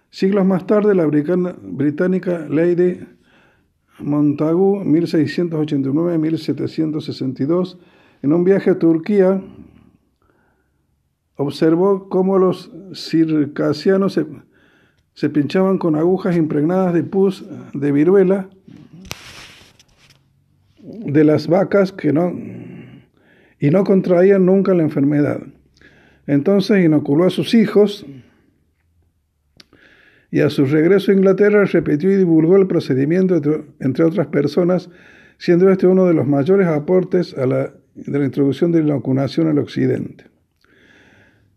Siglos 0.10 0.46
más 0.46 0.68
tarde, 0.68 0.94
la 0.94 1.06
británica 1.06 2.46
Lady 2.50 3.08
Montagu, 4.00 4.84
1689-1762, 4.84 7.78
en 8.22 8.34
un 8.34 8.44
viaje 8.44 8.72
a 8.72 8.80
Turquía, 8.80 9.42
observó 11.36 12.10
cómo 12.10 12.38
los 12.38 12.72
circasianos 12.94 14.20
se, 15.14 15.30
pinchaban 15.30 15.78
con 15.78 15.96
agujas 15.96 16.36
impregnadas 16.36 16.94
de 16.94 17.04
pus 17.04 17.46
de 17.74 17.92
viruela 17.92 18.50
de 20.80 21.24
las 21.24 21.48
vacas 21.48 21.92
que 21.92 22.14
no 22.14 22.34
y 23.60 23.70
no 23.70 23.84
contraían 23.84 24.46
nunca 24.46 24.74
la 24.74 24.84
enfermedad. 24.84 25.42
Entonces 26.28 26.84
inoculó 26.84 27.26
a 27.26 27.30
sus 27.30 27.54
hijos 27.54 28.06
y 30.30 30.42
a 30.42 30.50
su 30.50 30.66
regreso 30.66 31.12
a 31.12 31.16
Inglaterra 31.16 31.64
repitió 31.66 32.12
y 32.12 32.18
divulgó 32.18 32.58
el 32.58 32.68
procedimiento 32.68 33.36
entre, 33.80 34.04
otras 34.04 34.28
personas, 34.28 34.90
siendo 35.38 35.70
este 35.70 35.88
uno 35.88 36.06
de 36.06 36.14
los 36.14 36.28
mayores 36.28 36.68
aportes 36.68 37.34
a 37.38 37.46
la, 37.46 37.74
de 38.06 38.20
la 38.20 38.26
introducción 38.26 38.72
de 38.72 38.80
la 38.80 38.86
inoculación 38.90 39.48
al 39.48 39.58
occidente. 39.60 40.26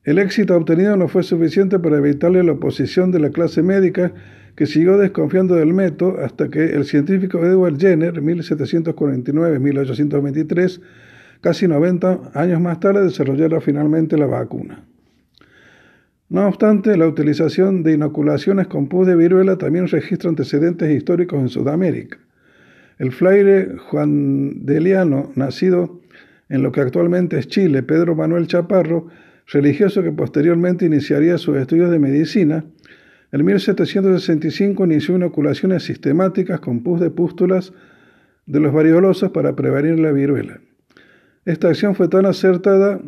El 0.02 0.18
éxito 0.18 0.56
obtenido 0.56 0.96
no 0.96 1.06
fue 1.08 1.22
suficiente 1.22 1.78
para 1.78 1.98
evitarle 1.98 2.42
la 2.42 2.52
oposición 2.52 3.12
de 3.12 3.20
la 3.20 3.28
clase 3.30 3.62
médica 3.62 4.14
que 4.56 4.64
siguió 4.66 4.96
desconfiando 4.96 5.56
del 5.56 5.74
método 5.74 6.24
hasta 6.24 6.48
que 6.48 6.74
el 6.74 6.84
científico 6.84 7.44
Edward 7.44 7.78
Jenner, 7.78 8.22
1749-1823, 8.22 10.80
casi 11.40 11.68
90 11.68 12.32
años 12.34 12.60
más 12.60 12.80
tarde, 12.80 13.04
desarrollara 13.04 13.60
finalmente 13.60 14.16
la 14.16 14.26
vacuna. 14.26 14.84
No 16.30 16.46
obstante, 16.46 16.96
la 16.96 17.06
utilización 17.08 17.82
de 17.82 17.92
inoculaciones 17.92 18.68
con 18.68 18.88
pus 18.88 19.06
de 19.06 19.16
viruela 19.16 19.58
también 19.58 19.88
registra 19.88 20.30
antecedentes 20.30 20.90
históricos 20.90 21.40
en 21.40 21.48
Sudamérica. 21.48 22.18
El 22.98 23.12
fraile 23.12 23.76
Juan 23.88 24.64
Deliano, 24.64 25.32
nacido 25.34 25.99
en 26.50 26.62
lo 26.62 26.72
que 26.72 26.80
actualmente 26.80 27.38
es 27.38 27.48
Chile, 27.48 27.82
Pedro 27.82 28.14
Manuel 28.14 28.48
Chaparro, 28.48 29.06
religioso 29.46 30.02
que 30.02 30.12
posteriormente 30.12 30.84
iniciaría 30.84 31.38
sus 31.38 31.56
estudios 31.56 31.90
de 31.90 31.98
medicina, 31.98 32.64
en 33.32 33.44
1765 33.44 34.84
inició 34.84 35.14
inoculaciones 35.14 35.84
sistemáticas 35.84 36.58
con 36.58 36.82
pus 36.82 37.00
de 37.00 37.10
pústulas 37.10 37.72
de 38.46 38.58
los 38.58 38.72
variolosos 38.72 39.30
para 39.30 39.54
prevenir 39.54 40.00
la 40.00 40.10
viruela. 40.10 40.60
Esta 41.44 41.68
acción 41.68 41.94
fue 41.94 42.08
tan 42.08 42.26
acertada 42.26 43.00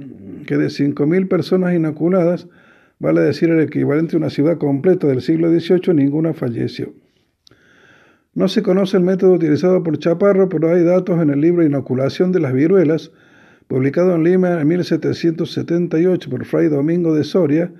que 0.47 0.57
de 0.57 0.67
5.000 0.67 1.29
personas 1.29 1.75
inoculadas, 1.75 2.47
vale 3.01 3.21
decir 3.21 3.51
el 3.51 3.61
equivalente 3.61 4.15
a 4.15 4.19
una 4.19 4.31
ciudad 4.31 4.59
completa 4.59 5.09
del 5.09 5.21
siglo 5.21 5.51
XVIII, 5.51 5.93
ninguna 5.95 6.33
falleció. 6.33 6.95
No 8.35 8.47
se 8.47 8.63
conoce 8.63 8.97
el 8.97 9.03
método 9.03 9.33
utilizado 9.33 9.83
por 9.83 9.99
Chaparro, 9.99 10.49
pero 10.49 10.73
hay 10.73 10.85
datos 10.85 11.21
en 11.21 11.31
el 11.31 11.41
libro 11.41 11.65
Inoculación 11.65 12.31
de 12.31 12.41
las 12.41 12.53
viruelas, 12.53 13.11
publicado 13.73 14.15
en 14.15 14.23
Lima 14.23 14.61
en 14.61 14.69
1778 14.69 16.29
por 16.29 16.45
Fray 16.45 16.69
Domingo 16.69 17.15
de 17.15 17.25
Soria, 17.25 17.73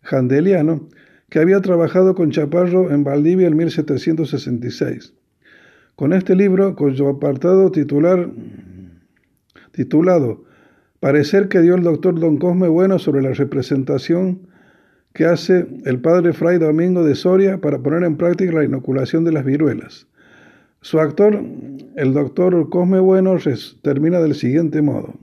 jandeliano, 0.00 0.88
que 1.28 1.38
había 1.38 1.60
trabajado 1.60 2.14
con 2.14 2.30
Chaparro 2.30 2.90
en 2.90 3.04
Valdivia 3.04 3.48
en 3.48 3.54
1766. 3.54 5.12
Con 5.96 6.14
este 6.14 6.34
libro, 6.34 6.74
cuyo 6.74 7.10
apartado 7.10 7.70
titular, 7.70 8.30
titulado 9.72 10.44
Parecer 10.98 11.48
que 11.48 11.60
dio 11.60 11.74
el 11.74 11.82
doctor 11.82 12.18
Don 12.18 12.38
Cosme 12.38 12.68
Bueno 12.68 12.98
sobre 12.98 13.20
la 13.20 13.34
representación 13.34 14.48
que 15.12 15.26
hace 15.26 15.66
el 15.84 16.00
padre 16.00 16.32
Fray 16.32 16.56
Domingo 16.56 17.04
de 17.04 17.16
Soria 17.16 17.60
para 17.60 17.80
poner 17.80 18.04
en 18.04 18.16
práctica 18.16 18.50
la 18.50 18.64
inoculación 18.64 19.24
de 19.24 19.32
las 19.32 19.44
viruelas. 19.44 20.06
Su 20.80 21.00
actor, 21.00 21.38
el 21.96 22.14
doctor 22.14 22.70
Cosme 22.70 23.00
Bueno, 23.00 23.36
termina 23.82 24.20
del 24.20 24.34
siguiente 24.34 24.80
modo. 24.80 25.18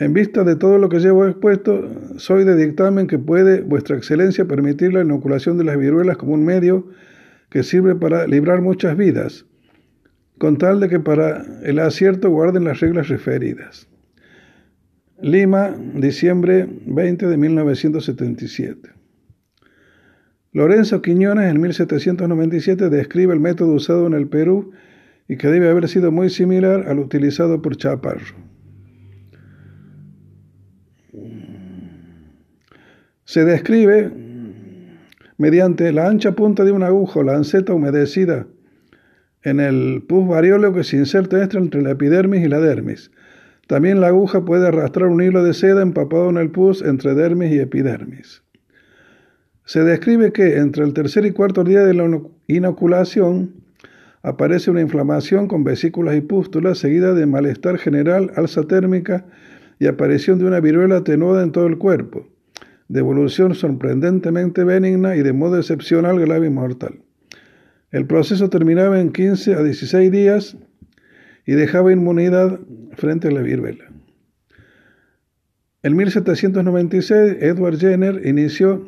En 0.00 0.14
vista 0.14 0.44
de 0.44 0.56
todo 0.56 0.78
lo 0.78 0.88
que 0.88 0.98
llevo 0.98 1.26
expuesto, 1.26 1.86
soy 2.16 2.44
de 2.44 2.56
dictamen 2.56 3.06
que 3.06 3.18
puede 3.18 3.60
vuestra 3.60 3.98
excelencia 3.98 4.46
permitir 4.46 4.94
la 4.94 5.02
inoculación 5.02 5.58
de 5.58 5.64
las 5.64 5.76
viruelas 5.76 6.16
como 6.16 6.32
un 6.32 6.42
medio 6.42 6.88
que 7.50 7.62
sirve 7.62 7.94
para 7.94 8.26
librar 8.26 8.62
muchas 8.62 8.96
vidas, 8.96 9.44
con 10.38 10.56
tal 10.56 10.80
de 10.80 10.88
que 10.88 11.00
para 11.00 11.44
el 11.64 11.78
acierto 11.80 12.30
guarden 12.30 12.64
las 12.64 12.80
reglas 12.80 13.08
referidas. 13.08 13.88
Lima, 15.20 15.76
diciembre 15.94 16.66
20 16.86 17.26
de 17.26 17.36
1977. 17.36 18.88
Lorenzo 20.54 21.02
Quiñones 21.02 21.50
en 21.50 21.60
1797 21.60 22.88
describe 22.88 23.34
el 23.34 23.40
método 23.40 23.74
usado 23.74 24.06
en 24.06 24.14
el 24.14 24.28
Perú 24.28 24.72
y 25.28 25.36
que 25.36 25.48
debe 25.48 25.68
haber 25.68 25.88
sido 25.88 26.10
muy 26.10 26.30
similar 26.30 26.88
al 26.88 27.00
utilizado 27.00 27.60
por 27.60 27.76
Chaparro. 27.76 28.49
Se 33.30 33.44
describe 33.44 34.10
mediante 35.38 35.92
la 35.92 36.08
ancha 36.08 36.32
punta 36.32 36.64
de 36.64 36.72
una 36.72 36.88
aguja 36.88 37.20
o 37.20 37.22
lanceta 37.22 37.72
humedecida 37.72 38.48
en 39.44 39.60
el 39.60 40.02
pus 40.02 40.26
varioleo 40.26 40.74
que 40.74 40.82
se 40.82 40.96
inserta 40.96 41.40
entre 41.40 41.80
la 41.80 41.92
epidermis 41.92 42.44
y 42.44 42.48
la 42.48 42.58
dermis. 42.58 43.12
También 43.68 44.00
la 44.00 44.08
aguja 44.08 44.44
puede 44.44 44.66
arrastrar 44.66 45.06
un 45.06 45.22
hilo 45.22 45.44
de 45.44 45.54
seda 45.54 45.80
empapado 45.80 46.28
en 46.28 46.38
el 46.38 46.50
pus 46.50 46.82
entre 46.82 47.14
dermis 47.14 47.52
y 47.52 47.60
epidermis. 47.60 48.42
Se 49.64 49.84
describe 49.84 50.32
que 50.32 50.56
entre 50.56 50.82
el 50.82 50.92
tercer 50.92 51.24
y 51.24 51.30
cuarto 51.30 51.62
día 51.62 51.84
de 51.84 51.94
la 51.94 52.10
inoculación 52.48 53.54
aparece 54.24 54.72
una 54.72 54.80
inflamación 54.80 55.46
con 55.46 55.62
vesículas 55.62 56.16
y 56.16 56.20
pústulas 56.20 56.78
seguida 56.78 57.14
de 57.14 57.26
malestar 57.26 57.78
general, 57.78 58.32
alza 58.34 58.64
térmica 58.64 59.24
y 59.78 59.86
aparición 59.86 60.40
de 60.40 60.46
una 60.46 60.58
viruela 60.58 60.96
atenuada 60.96 61.44
en 61.44 61.52
todo 61.52 61.68
el 61.68 61.78
cuerpo 61.78 62.26
de 62.90 62.98
evolución 62.98 63.54
sorprendentemente 63.54 64.64
benigna 64.64 65.14
y 65.14 65.22
de 65.22 65.32
modo 65.32 65.56
excepcional 65.56 66.18
grave 66.18 66.48
y 66.48 66.50
mortal. 66.50 66.98
El 67.92 68.04
proceso 68.06 68.50
terminaba 68.50 69.00
en 69.00 69.12
15 69.12 69.54
a 69.54 69.62
16 69.62 70.10
días 70.10 70.56
y 71.46 71.52
dejaba 71.52 71.92
inmunidad 71.92 72.58
frente 72.96 73.28
a 73.28 73.30
la 73.30 73.42
viruela. 73.42 73.84
En 75.84 75.96
1796, 75.96 77.36
Edward 77.40 77.78
Jenner 77.78 78.26
inició 78.26 78.84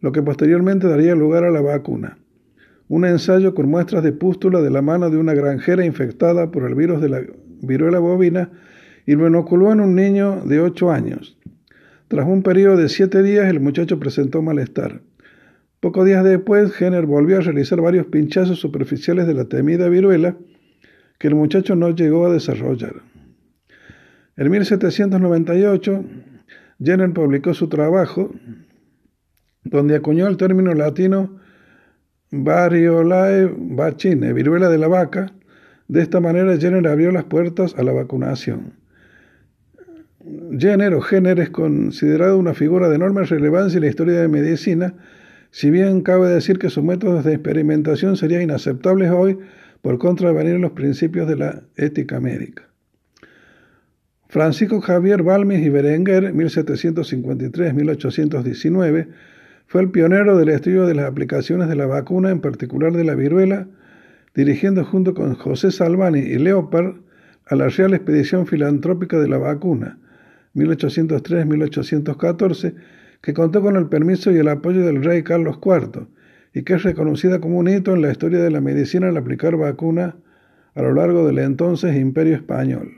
lo 0.00 0.12
que 0.12 0.22
posteriormente 0.22 0.86
daría 0.86 1.16
lugar 1.16 1.42
a 1.42 1.50
la 1.50 1.60
vacuna, 1.60 2.18
un 2.86 3.04
ensayo 3.04 3.52
con 3.52 3.68
muestras 3.68 4.04
de 4.04 4.12
pústula 4.12 4.62
de 4.62 4.70
la 4.70 4.80
mano 4.80 5.10
de 5.10 5.16
una 5.16 5.34
granjera 5.34 5.84
infectada 5.84 6.52
por 6.52 6.62
el 6.68 6.76
virus 6.76 7.00
de 7.00 7.08
la 7.08 7.22
viruela 7.62 7.98
bovina 7.98 8.52
y 9.06 9.16
lo 9.16 9.26
inoculó 9.26 9.72
en 9.72 9.80
un 9.80 9.96
niño 9.96 10.42
de 10.44 10.60
8 10.60 10.92
años. 10.92 11.36
Tras 12.08 12.26
un 12.26 12.42
periodo 12.42 12.76
de 12.76 12.88
siete 12.88 13.22
días, 13.22 13.48
el 13.48 13.60
muchacho 13.60 13.98
presentó 13.98 14.42
malestar. 14.42 15.00
Pocos 15.80 16.04
días 16.04 16.22
después, 16.22 16.74
Jenner 16.74 17.06
volvió 17.06 17.38
a 17.38 17.40
realizar 17.40 17.80
varios 17.80 18.06
pinchazos 18.06 18.58
superficiales 18.58 19.26
de 19.26 19.34
la 19.34 19.46
temida 19.46 19.88
viruela 19.88 20.36
que 21.18 21.28
el 21.28 21.34
muchacho 21.34 21.76
no 21.76 21.90
llegó 21.90 22.26
a 22.26 22.32
desarrollar. 22.32 23.02
En 24.36 24.50
1798, 24.50 26.04
Jenner 26.82 27.12
publicó 27.12 27.54
su 27.54 27.68
trabajo, 27.68 28.34
donde 29.62 29.96
acuñó 29.96 30.26
el 30.26 30.36
término 30.36 30.74
latino 30.74 31.40
variolae 32.30 33.50
vacine, 33.56 34.32
viruela 34.32 34.68
de 34.68 34.78
la 34.78 34.88
vaca. 34.88 35.32
De 35.88 36.02
esta 36.02 36.20
manera, 36.20 36.56
Jenner 36.58 36.86
abrió 36.86 37.12
las 37.12 37.24
puertas 37.24 37.74
a 37.78 37.82
la 37.82 37.92
vacunación. 37.92 38.83
Jenner 40.58 40.94
o 40.94 41.04
es 41.04 41.50
considerado 41.50 42.38
una 42.38 42.54
figura 42.54 42.88
de 42.88 42.96
enorme 42.96 43.24
relevancia 43.24 43.76
en 43.76 43.82
la 43.82 43.90
historia 43.90 44.18
de 44.20 44.28
medicina, 44.28 44.94
si 45.50 45.70
bien 45.70 46.00
cabe 46.00 46.28
decir 46.28 46.58
que 46.58 46.70
sus 46.70 46.82
métodos 46.82 47.24
de 47.24 47.34
experimentación 47.34 48.16
serían 48.16 48.40
inaceptables 48.42 49.10
hoy 49.10 49.38
por 49.82 49.98
contravenir 49.98 50.58
los 50.60 50.70
principios 50.72 51.28
de 51.28 51.36
la 51.36 51.62
ética 51.76 52.20
médica. 52.20 52.70
Francisco 54.28 54.80
Javier 54.80 55.22
Balmes 55.22 55.60
y 55.60 55.68
Berenguer, 55.68 56.32
1753-1819, 56.34 59.08
fue 59.66 59.82
el 59.82 59.90
pionero 59.90 60.38
del 60.38 60.48
estudio 60.48 60.86
de 60.86 60.94
las 60.94 61.04
aplicaciones 61.06 61.68
de 61.68 61.76
la 61.76 61.84
vacuna, 61.86 62.30
en 62.30 62.40
particular 62.40 62.92
de 62.92 63.04
la 63.04 63.14
viruela, 63.14 63.68
dirigiendo 64.34 64.84
junto 64.84 65.14
con 65.14 65.34
José 65.34 65.70
Salvani 65.70 66.20
y 66.20 66.38
Leopard 66.38 66.94
a 67.46 67.56
la 67.56 67.68
Real 67.68 67.92
Expedición 67.94 68.46
Filantrópica 68.46 69.18
de 69.20 69.28
la 69.28 69.38
Vacuna, 69.38 69.98
1803-1814, 70.54 72.74
que 73.20 73.34
contó 73.34 73.62
con 73.62 73.76
el 73.76 73.88
permiso 73.88 74.30
y 74.30 74.38
el 74.38 74.48
apoyo 74.48 74.84
del 74.84 75.02
rey 75.02 75.22
Carlos 75.22 75.58
IV, 75.64 76.08
y 76.52 76.62
que 76.62 76.74
es 76.74 76.82
reconocida 76.82 77.40
como 77.40 77.58
un 77.58 77.68
hito 77.68 77.94
en 77.94 78.02
la 78.02 78.12
historia 78.12 78.40
de 78.40 78.50
la 78.50 78.60
medicina 78.60 79.08
al 79.08 79.16
aplicar 79.16 79.56
vacuna 79.56 80.16
a 80.74 80.82
lo 80.82 80.92
largo 80.94 81.26
del 81.26 81.38
entonces 81.38 81.96
Imperio 81.96 82.36
Español. 82.36 82.92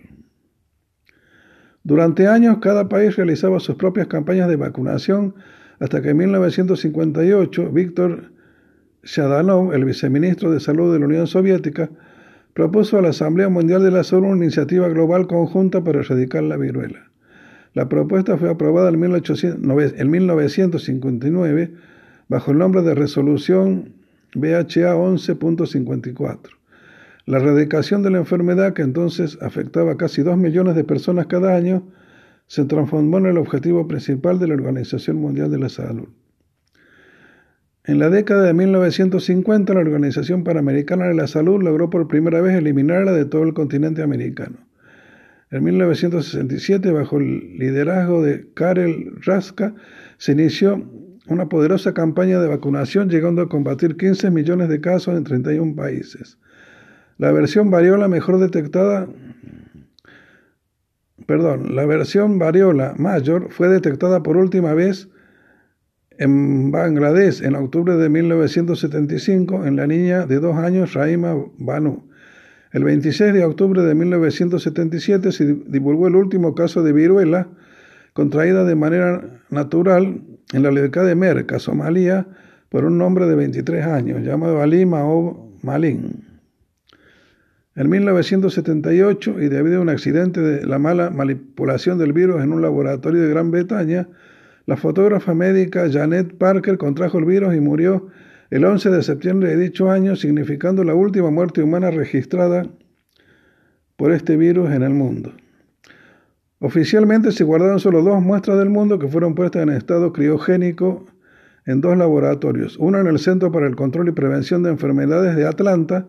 Durante 1.82 2.26
años 2.26 2.58
cada 2.60 2.88
país 2.88 3.16
realizaba 3.16 3.60
sus 3.60 3.76
propias 3.76 4.08
campañas 4.08 4.48
de 4.48 4.56
vacunación 4.56 5.36
hasta 5.78 6.02
que 6.02 6.10
en 6.10 6.16
1958 6.16 7.70
Víctor 7.70 8.32
Shadanov, 9.04 9.72
el 9.72 9.84
viceministro 9.84 10.50
de 10.50 10.58
Salud 10.58 10.92
de 10.92 10.98
la 10.98 11.06
Unión 11.06 11.28
Soviética, 11.28 11.90
propuso 12.54 12.98
a 12.98 13.02
la 13.02 13.10
Asamblea 13.10 13.48
Mundial 13.48 13.84
de 13.84 13.92
la 13.92 14.02
Salud 14.02 14.30
una 14.30 14.44
iniciativa 14.44 14.88
global 14.88 15.28
conjunta 15.28 15.84
para 15.84 16.00
erradicar 16.00 16.42
la 16.42 16.56
viruela. 16.56 17.12
La 17.76 17.88
propuesta 17.90 18.38
fue 18.38 18.48
aprobada 18.48 18.88
en 18.88 18.98
1959 18.98 21.74
bajo 22.26 22.50
el 22.50 22.56
nombre 22.56 22.80
de 22.80 22.94
Resolución 22.94 23.92
BHA 24.34 24.96
11.54. 24.96 26.38
La 27.26 27.36
erradicación 27.36 28.02
de 28.02 28.08
la 28.08 28.16
enfermedad, 28.16 28.72
que 28.72 28.80
entonces 28.80 29.36
afectaba 29.42 29.92
a 29.92 29.98
casi 29.98 30.22
2 30.22 30.38
millones 30.38 30.74
de 30.74 30.84
personas 30.84 31.26
cada 31.26 31.54
año, 31.54 31.86
se 32.46 32.64
transformó 32.64 33.18
en 33.18 33.26
el 33.26 33.36
objetivo 33.36 33.86
principal 33.86 34.38
de 34.38 34.46
la 34.46 34.54
Organización 34.54 35.18
Mundial 35.18 35.50
de 35.50 35.58
la 35.58 35.68
Salud. 35.68 36.08
En 37.84 37.98
la 37.98 38.08
década 38.08 38.44
de 38.44 38.54
1950, 38.54 39.74
la 39.74 39.80
Organización 39.80 40.44
Panamericana 40.44 41.08
de 41.08 41.14
la 41.14 41.26
Salud 41.26 41.62
logró 41.62 41.90
por 41.90 42.08
primera 42.08 42.40
vez 42.40 42.54
eliminarla 42.54 43.12
de 43.12 43.26
todo 43.26 43.42
el 43.42 43.52
continente 43.52 44.02
americano. 44.02 44.65
En 45.50 45.62
1967, 45.62 46.90
bajo 46.90 47.18
el 47.18 47.56
liderazgo 47.58 48.22
de 48.22 48.48
Karel 48.54 49.12
Raska, 49.24 49.74
se 50.18 50.32
inició 50.32 50.90
una 51.28 51.48
poderosa 51.48 51.94
campaña 51.94 52.40
de 52.40 52.48
vacunación, 52.48 53.08
llegando 53.08 53.42
a 53.42 53.48
combatir 53.48 53.96
15 53.96 54.30
millones 54.30 54.68
de 54.68 54.80
casos 54.80 55.16
en 55.16 55.24
31 55.24 55.76
países. 55.76 56.38
La 57.18 57.32
versión 57.32 57.70
variola 57.70 58.08
mejor 58.08 58.38
detectada, 58.38 59.08
perdón, 61.26 61.74
la 61.74 61.86
versión 61.86 62.38
variola 62.38 62.94
mayor 62.98 63.50
fue 63.50 63.68
detectada 63.68 64.22
por 64.22 64.36
última 64.36 64.74
vez 64.74 65.08
en 66.18 66.70
Bangladesh 66.70 67.42
en 67.42 67.54
octubre 67.54 67.96
de 67.96 68.08
1975 68.08 69.64
en 69.64 69.76
la 69.76 69.86
niña 69.86 70.26
de 70.26 70.40
dos 70.40 70.56
años 70.56 70.94
Raima 70.94 71.36
Banu. 71.58 72.05
El 72.76 72.84
26 72.84 73.32
de 73.32 73.42
octubre 73.42 73.80
de 73.80 73.94
1977 73.94 75.32
se 75.32 75.54
divulgó 75.66 76.08
el 76.08 76.14
último 76.14 76.54
caso 76.54 76.82
de 76.82 76.92
viruela 76.92 77.48
contraída 78.12 78.64
de 78.64 78.74
manera 78.74 79.40
natural 79.48 80.20
en 80.52 80.62
la 80.62 80.70
localidad 80.70 81.06
de 81.06 81.14
Merca, 81.14 81.58
Somalia, 81.58 82.26
por 82.68 82.84
un 82.84 83.00
hombre 83.00 83.24
de 83.28 83.34
23 83.34 83.86
años 83.86 84.22
llamado 84.22 84.60
Ali 84.60 84.84
Mao 84.84 85.56
Malin. 85.62 86.22
En 87.76 87.88
1978, 87.88 89.40
y 89.40 89.48
debido 89.48 89.78
a 89.78 89.80
un 89.80 89.88
accidente 89.88 90.42
de 90.42 90.66
la 90.66 90.78
mala 90.78 91.08
manipulación 91.08 91.96
del 91.96 92.12
virus 92.12 92.42
en 92.42 92.52
un 92.52 92.60
laboratorio 92.60 93.22
de 93.22 93.30
Gran 93.30 93.50
Bretaña, 93.50 94.06
la 94.66 94.76
fotógrafa 94.76 95.32
médica 95.32 95.90
Janet 95.90 96.36
Parker 96.36 96.76
contrajo 96.76 97.16
el 97.20 97.24
virus 97.24 97.54
y 97.54 97.60
murió 97.60 98.08
el 98.50 98.64
11 98.64 98.90
de 98.90 99.02
septiembre 99.02 99.48
de 99.48 99.56
dicho 99.56 99.90
año, 99.90 100.16
significando 100.16 100.84
la 100.84 100.94
última 100.94 101.30
muerte 101.30 101.62
humana 101.62 101.90
registrada 101.90 102.66
por 103.96 104.12
este 104.12 104.36
virus 104.36 104.70
en 104.70 104.82
el 104.82 104.94
mundo. 104.94 105.32
Oficialmente 106.58 107.32
se 107.32 107.44
guardaron 107.44 107.80
solo 107.80 108.02
dos 108.02 108.22
muestras 108.22 108.58
del 108.58 108.70
mundo 108.70 108.98
que 108.98 109.08
fueron 109.08 109.34
puestas 109.34 109.62
en 109.62 109.70
estado 109.70 110.12
criogénico 110.12 111.06
en 111.66 111.80
dos 111.80 111.96
laboratorios, 111.98 112.76
una 112.78 113.00
en 113.00 113.08
el 113.08 113.18
Centro 113.18 113.50
para 113.50 113.66
el 113.66 113.76
Control 113.76 114.08
y 114.08 114.12
Prevención 114.12 114.62
de 114.62 114.70
Enfermedades 114.70 115.36
de 115.36 115.46
Atlanta, 115.46 116.06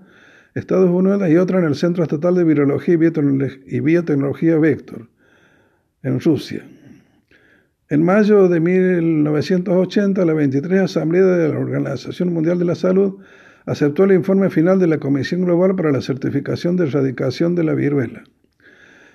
Estados 0.53 0.89
Unidos, 0.89 1.27
y 1.29 1.38
otra 1.38 1.59
en 1.59 1.65
el 1.65 1.75
Centro 1.75 2.03
Estatal 2.03 2.35
de 2.35 2.43
Virología 2.43 2.95
y 2.95 3.79
Biotecnología 3.79 4.57
Vector, 4.57 5.09
en 6.03 6.19
Rusia. 6.19 6.63
En 7.89 8.03
mayo 8.03 8.49
de 8.49 8.59
1980, 8.59 10.25
la 10.25 10.33
23 10.33 10.81
Asamblea 10.81 11.23
de 11.23 11.47
la 11.47 11.57
Organización 11.57 12.33
Mundial 12.33 12.59
de 12.59 12.65
la 12.65 12.75
Salud 12.75 13.19
aceptó 13.65 14.03
el 14.03 14.11
informe 14.11 14.49
final 14.49 14.77
de 14.77 14.88
la 14.88 14.97
Comisión 14.97 15.45
Global 15.45 15.73
para 15.73 15.93
la 15.93 16.01
Certificación 16.01 16.75
de 16.75 16.88
Erradicación 16.88 17.55
de 17.55 17.63
la 17.63 17.73
Viruela. 17.75 18.25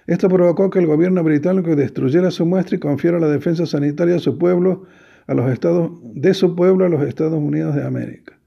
Esto 0.06 0.30
provocó 0.30 0.70
que 0.70 0.78
el 0.78 0.86
gobierno 0.86 1.22
británico 1.22 1.76
destruyera 1.76 2.30
su 2.30 2.46
muestra 2.46 2.76
y 2.76 2.80
confiara 2.80 3.20
la 3.20 3.28
defensa 3.28 3.66
sanitaria 3.66 4.18
su 4.18 4.38
pueblo, 4.38 4.86
a 5.26 5.34
los 5.34 5.52
estados, 5.52 5.90
de 6.02 6.32
su 6.32 6.56
pueblo 6.56 6.86
a 6.86 6.88
los 6.88 7.06
Estados 7.06 7.38
Unidos 7.38 7.74
de 7.74 7.84
América. 7.84 8.38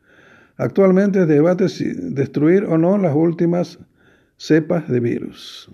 Actualmente 0.57 1.27
debate 1.27 1.69
si 1.69 1.85
destruir 1.85 2.63
o 2.63 2.79
no 2.79 2.97
las 2.97 3.13
últimas 3.13 3.77
cepas 4.37 4.89
de 4.89 4.99
virus. 4.99 5.69